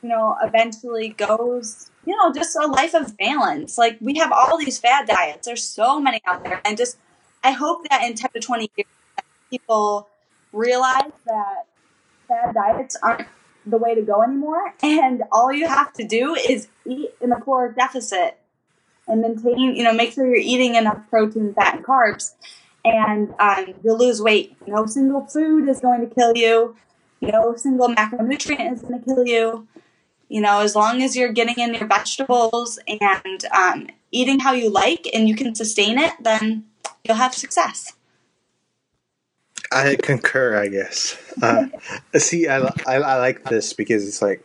[0.07, 3.77] you know, eventually goes, you know, just a life of balance.
[3.77, 5.49] Like we have all these fad diets.
[5.49, 6.61] There's so many out there.
[6.65, 6.97] And just
[7.43, 8.87] I hope that in 10 to 20 years
[9.51, 10.07] people
[10.53, 11.65] realize that
[12.29, 13.27] fad diets aren't
[13.67, 14.75] the way to go anymore.
[14.81, 18.39] And all you have to do is eat in a caloric deficit
[19.09, 22.35] and maintain, you know, make sure you're eating enough protein, fat, and carbs,
[22.85, 24.57] and um, you'll lose weight.
[24.69, 26.77] No single food is going to kill you.
[27.21, 29.67] No single macronutrient is going to kill you.
[30.29, 34.71] You know, as long as you're getting in your vegetables and um, eating how you
[34.71, 36.65] like and you can sustain it, then
[37.05, 37.93] you'll have success.
[39.73, 41.17] I concur, I guess.
[41.41, 41.67] Uh,
[42.19, 44.45] see, I, I, I like this because it's like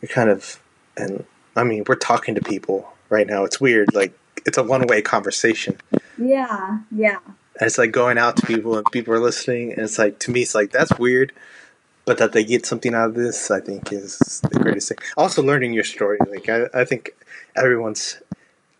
[0.00, 0.60] you're kind of,
[0.96, 1.24] and
[1.54, 3.44] I mean, we're talking to people right now.
[3.44, 3.94] It's weird.
[3.94, 5.78] Like, it's a one way conversation.
[6.18, 7.18] Yeah, yeah.
[7.58, 9.72] And it's like going out to people and people are listening.
[9.72, 11.32] And it's like, to me, it's like, that's weird.
[12.06, 14.98] But that they get something out of this, I think, is the greatest thing.
[15.16, 16.18] Also, learning your story.
[16.30, 17.10] Like, I, I think
[17.56, 18.20] everyone's,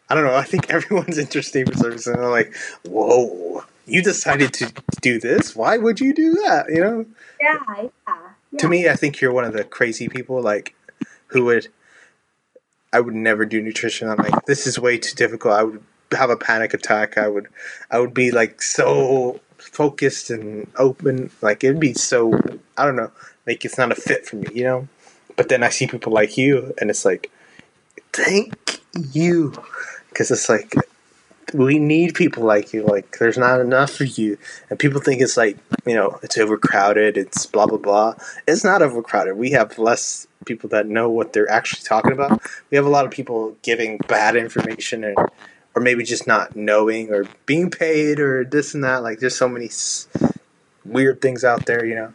[0.08, 2.16] I don't know, I think everyone's interesting for some reason.
[2.16, 2.54] I'm like,
[2.84, 5.56] whoa you decided to do this.
[5.56, 6.66] Why would you do that?
[6.68, 7.06] You know?
[7.40, 7.88] Yeah, yeah.
[8.06, 8.58] yeah.
[8.58, 10.74] To me, I think you're one of the crazy people, like,
[11.28, 11.68] who would.
[12.92, 14.08] I would never do nutrition.
[14.08, 15.54] I'm like, this is way too difficult.
[15.54, 17.18] I would have a panic attack.
[17.18, 17.48] I would,
[17.90, 19.40] I would be like so
[19.72, 21.30] focused and open.
[21.42, 22.32] Like it'd be so,
[22.76, 23.10] I don't know,
[23.46, 24.88] like it's not a fit for me, you know.
[25.36, 27.30] But then I see people like you, and it's like,
[28.12, 28.80] thank
[29.12, 29.52] you,
[30.08, 30.74] because it's like
[31.52, 32.84] we need people like you.
[32.84, 34.38] Like, there's not enough for you.
[34.70, 38.14] And people think it's like, you know, it's overcrowded, it's blah, blah, blah.
[38.48, 39.36] It's not overcrowded.
[39.36, 42.40] We have less people that know what they're actually talking about.
[42.70, 45.16] We have a lot of people giving bad information and,
[45.76, 49.02] or maybe just not knowing or being paid or this and that.
[49.02, 49.68] Like, there's so many
[50.86, 52.14] weird things out there, you know.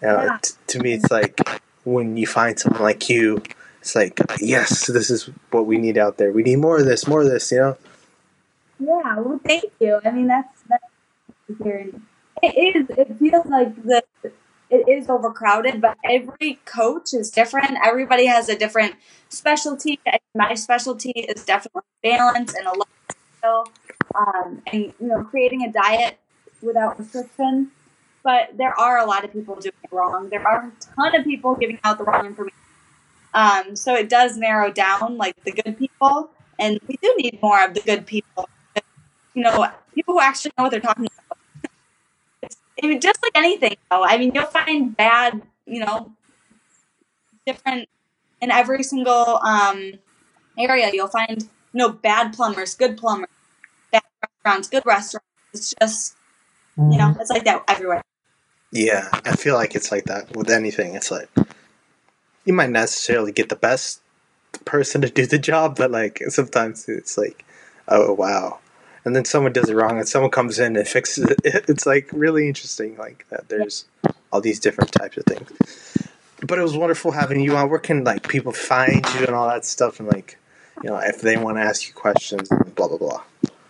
[0.00, 0.38] Know yeah.
[0.40, 1.38] t- to me, it's like
[1.84, 3.42] when you find someone like you,
[3.80, 6.32] it's like, yes, this is what we need out there.
[6.32, 7.76] We need more of this, more of this, you know.
[8.80, 10.00] Yeah, well, thank you.
[10.04, 10.82] I mean, that's that's.
[12.42, 12.86] It is.
[12.98, 14.02] It feels like the
[14.70, 17.76] it is overcrowded, but every coach is different.
[17.84, 18.94] Everybody has a different
[19.28, 20.00] specialty.
[20.34, 23.68] My specialty is definitely balance and a lifestyle,
[24.14, 26.18] um, and you know, creating a diet
[26.62, 27.70] without restriction.
[28.22, 30.30] But there are a lot of people doing it wrong.
[30.30, 32.58] There are a ton of people giving out the wrong information.
[33.34, 37.62] Um, so it does narrow down like the good people, and we do need more
[37.62, 38.48] of the good people
[39.34, 41.38] you know, people who actually know what they're talking about.
[42.42, 44.04] It's, I mean, just anything, though.
[44.04, 46.12] I mean, you'll find bad, you know,
[47.46, 47.88] different
[48.40, 49.92] in every single um,
[50.58, 50.90] area.
[50.92, 53.30] You'll find, you know, bad plumbers, good plumbers,
[53.92, 55.26] bad restaurants, good restaurants.
[55.52, 56.16] It's just,
[56.76, 58.02] you know, it's like that everywhere.
[58.72, 60.96] Yeah, I feel like it's like that with anything.
[60.96, 61.28] It's like
[62.44, 64.00] you might necessarily get the best
[64.64, 67.44] person to do the job, but like sometimes it's like,
[67.88, 68.58] oh wow,
[69.04, 71.40] and then someone does it wrong and someone comes in and fixes it.
[71.44, 73.48] It's like really interesting, like that.
[73.48, 73.84] There's
[74.32, 75.50] all these different types of things.
[76.42, 77.70] But it was wonderful having you on.
[77.70, 80.38] Where can like people find you and all that stuff, and like
[80.82, 83.22] you know if they want to ask you questions blah blah blah.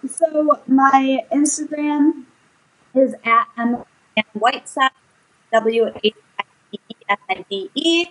[0.09, 2.25] So my Instagram
[2.95, 3.85] is at Emily
[4.33, 4.91] Whiteside,
[5.53, 6.79] W H I E
[7.09, 8.07] S I D E.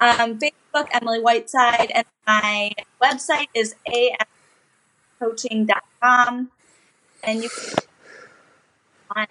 [0.00, 4.29] Um, Facebook Emily Whiteside, and my website is afcoaching.com
[6.00, 6.50] com,
[7.22, 7.74] and you can
[9.12, 9.28] find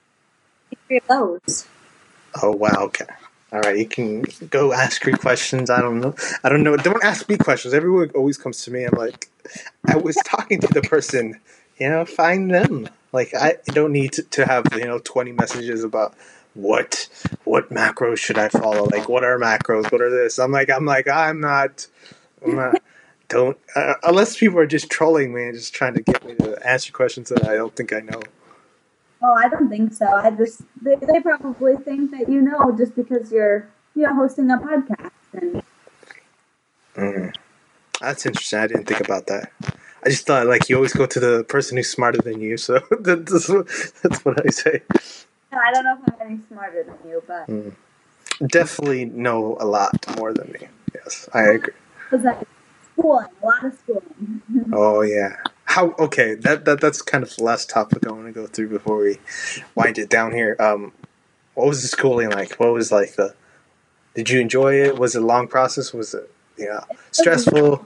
[0.88, 1.68] three of those.
[2.42, 2.84] Oh wow!
[2.86, 3.06] Okay.
[3.52, 5.72] All right, you can go ask your questions.
[5.72, 6.14] I don't know.
[6.44, 6.78] I don't know.
[6.78, 7.74] Don't ask me questions.
[7.74, 8.84] Everyone always comes to me.
[8.84, 9.28] I'm like,
[9.88, 11.40] I was talking to the person.
[11.80, 12.90] You know, find them.
[13.12, 16.14] Like, I don't need to, to have you know 20 messages about
[16.54, 17.08] what
[17.44, 18.86] what macros should I follow.
[18.86, 19.92] Like, what are macros?
[19.92, 20.38] What are this?
[20.38, 21.88] I'm like, I'm like, I'm not.
[22.46, 22.82] I'm not
[23.30, 26.68] don't uh, unless people are just trolling me and just trying to get me to
[26.68, 28.22] answer questions that I don't think I know.
[29.22, 30.08] Oh, I don't think so.
[30.08, 34.50] I just they, they probably think that you know just because you're you know hosting
[34.52, 35.12] a podcast.
[35.34, 35.64] And...
[36.96, 37.36] Mm.
[38.02, 38.60] That's interesting.
[38.60, 39.52] I didn't think about that.
[40.04, 42.80] I just thought like you always go to the person who's smarter than you, so
[43.00, 44.82] that's, that's what I say.
[45.52, 47.74] I don't know if I'm any smarter than you, but mm.
[48.48, 50.68] definitely know a lot more than me.
[50.96, 51.74] Yes, I agree
[53.00, 54.42] schooling, a lot of schooling.
[54.74, 55.38] oh yeah.
[55.66, 58.70] How okay, that, that that's kind of the last topic I want to go through
[58.70, 59.20] before we
[59.76, 60.56] wind it down here.
[60.60, 60.94] Um
[61.54, 62.56] what was the schooling like?
[62.56, 63.36] What was like the
[64.16, 64.98] did you enjoy it?
[64.98, 65.94] Was it a long process?
[65.94, 66.82] Was it yeah
[67.12, 67.86] stressful?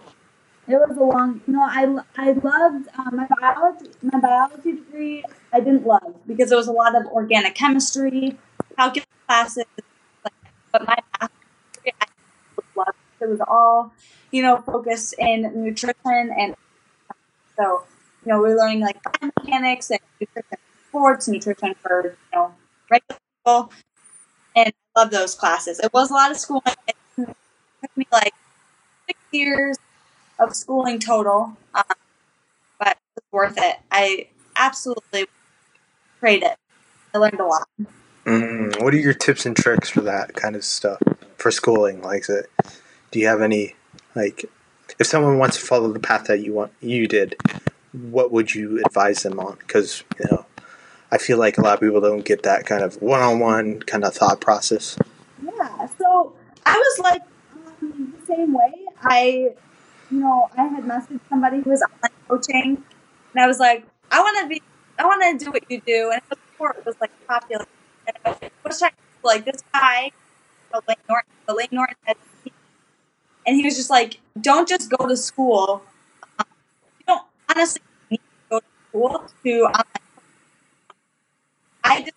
[0.66, 1.42] It was a long.
[1.46, 1.84] No, I,
[2.16, 3.92] I loved um, my biology.
[4.02, 8.38] My biology degree I didn't love because it was a lot of organic chemistry,
[8.78, 9.66] calculus classes,
[10.24, 10.34] like,
[10.72, 11.32] but my math.
[13.24, 13.94] It was all,
[14.32, 15.96] you know, focused in nutrition
[16.38, 16.56] and
[17.58, 17.84] so,
[18.26, 20.58] you know, we're learning like mechanics and nutrition
[20.90, 22.54] sports, nutrition for, you know,
[22.90, 23.72] regular people.
[24.56, 25.80] And I love those classes.
[25.80, 26.64] It was a lot of schooling.
[26.88, 28.34] It took me like
[29.08, 29.78] six years
[30.40, 31.84] of schooling total, um,
[32.80, 33.78] but it was worth it.
[33.92, 35.26] I absolutely
[36.20, 36.58] trade it.
[37.14, 37.68] I learned a lot.
[38.26, 41.02] Mm, what are your tips and tricks for that kind of stuff
[41.38, 42.02] for schooling?
[42.02, 42.26] Like,
[43.14, 43.76] do you have any
[44.16, 44.46] like
[45.00, 47.36] if someone wants to follow the path that you want you did,
[47.94, 49.56] what would you advise them on?
[49.60, 50.46] Because you know,
[51.12, 54.16] I feel like a lot of people don't get that kind of one-on-one kind of
[54.16, 54.98] thought process.
[55.42, 55.88] Yeah.
[56.00, 56.34] So
[56.66, 57.22] I was like
[57.82, 58.74] um, the same way.
[59.04, 59.52] I,
[60.10, 62.84] you know, I had messaged somebody who was online coaching,
[63.34, 64.62] and I was like, I want to be,
[64.98, 67.66] I want to do what you do, and before it was like popular.
[68.08, 68.30] And I
[68.66, 70.12] was like, like this guy,
[70.72, 72.18] the Layne Norton, Layne Norton had
[73.46, 75.84] and he was just like, "Don't just go to school.
[76.40, 76.46] Um,
[77.00, 77.82] you don't honestly
[78.12, 80.04] need to go to school to online."
[81.84, 82.14] I just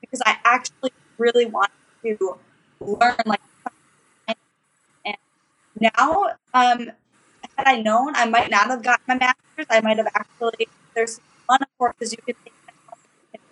[0.00, 1.72] because I actually really wanted
[2.04, 2.36] to
[2.80, 3.40] learn like
[5.04, 5.16] and
[5.80, 6.90] now um
[7.56, 11.20] had I known I might not have gotten my master's I might have actually there's
[11.46, 12.54] one of courses you can take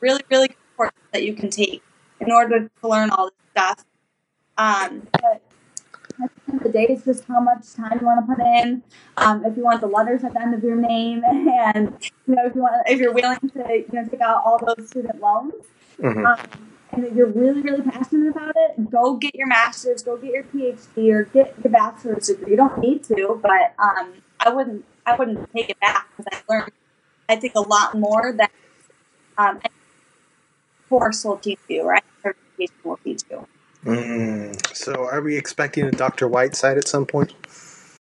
[0.00, 1.82] really really good courses that you can take
[2.20, 3.84] in order to learn all this stuff
[4.58, 5.42] um but
[6.22, 8.44] at the end of the day, it's just how much time you want to put
[8.44, 8.82] in.
[9.16, 11.96] Um, if you want the letters at the end of your name, and
[12.26, 14.88] you know if you want, if you're willing to, you know, take out all those
[14.88, 15.54] student loans,
[16.00, 16.26] mm-hmm.
[16.26, 16.38] um,
[16.92, 20.44] and if you're really, really passionate about it, go get your master's, go get your
[20.44, 22.52] PhD, or get your bachelor's degree.
[22.52, 26.52] You don't need to, but um, I wouldn't, I wouldn't take it back because I
[26.52, 26.72] learned,
[27.28, 28.48] I think, a lot more than
[29.36, 29.60] um,
[30.88, 32.04] course will teach you, right?
[32.22, 33.46] Certification will teach you.
[33.86, 34.76] Mm.
[34.76, 36.28] So, are we expecting a Dr.
[36.28, 37.34] Whiteside at some point?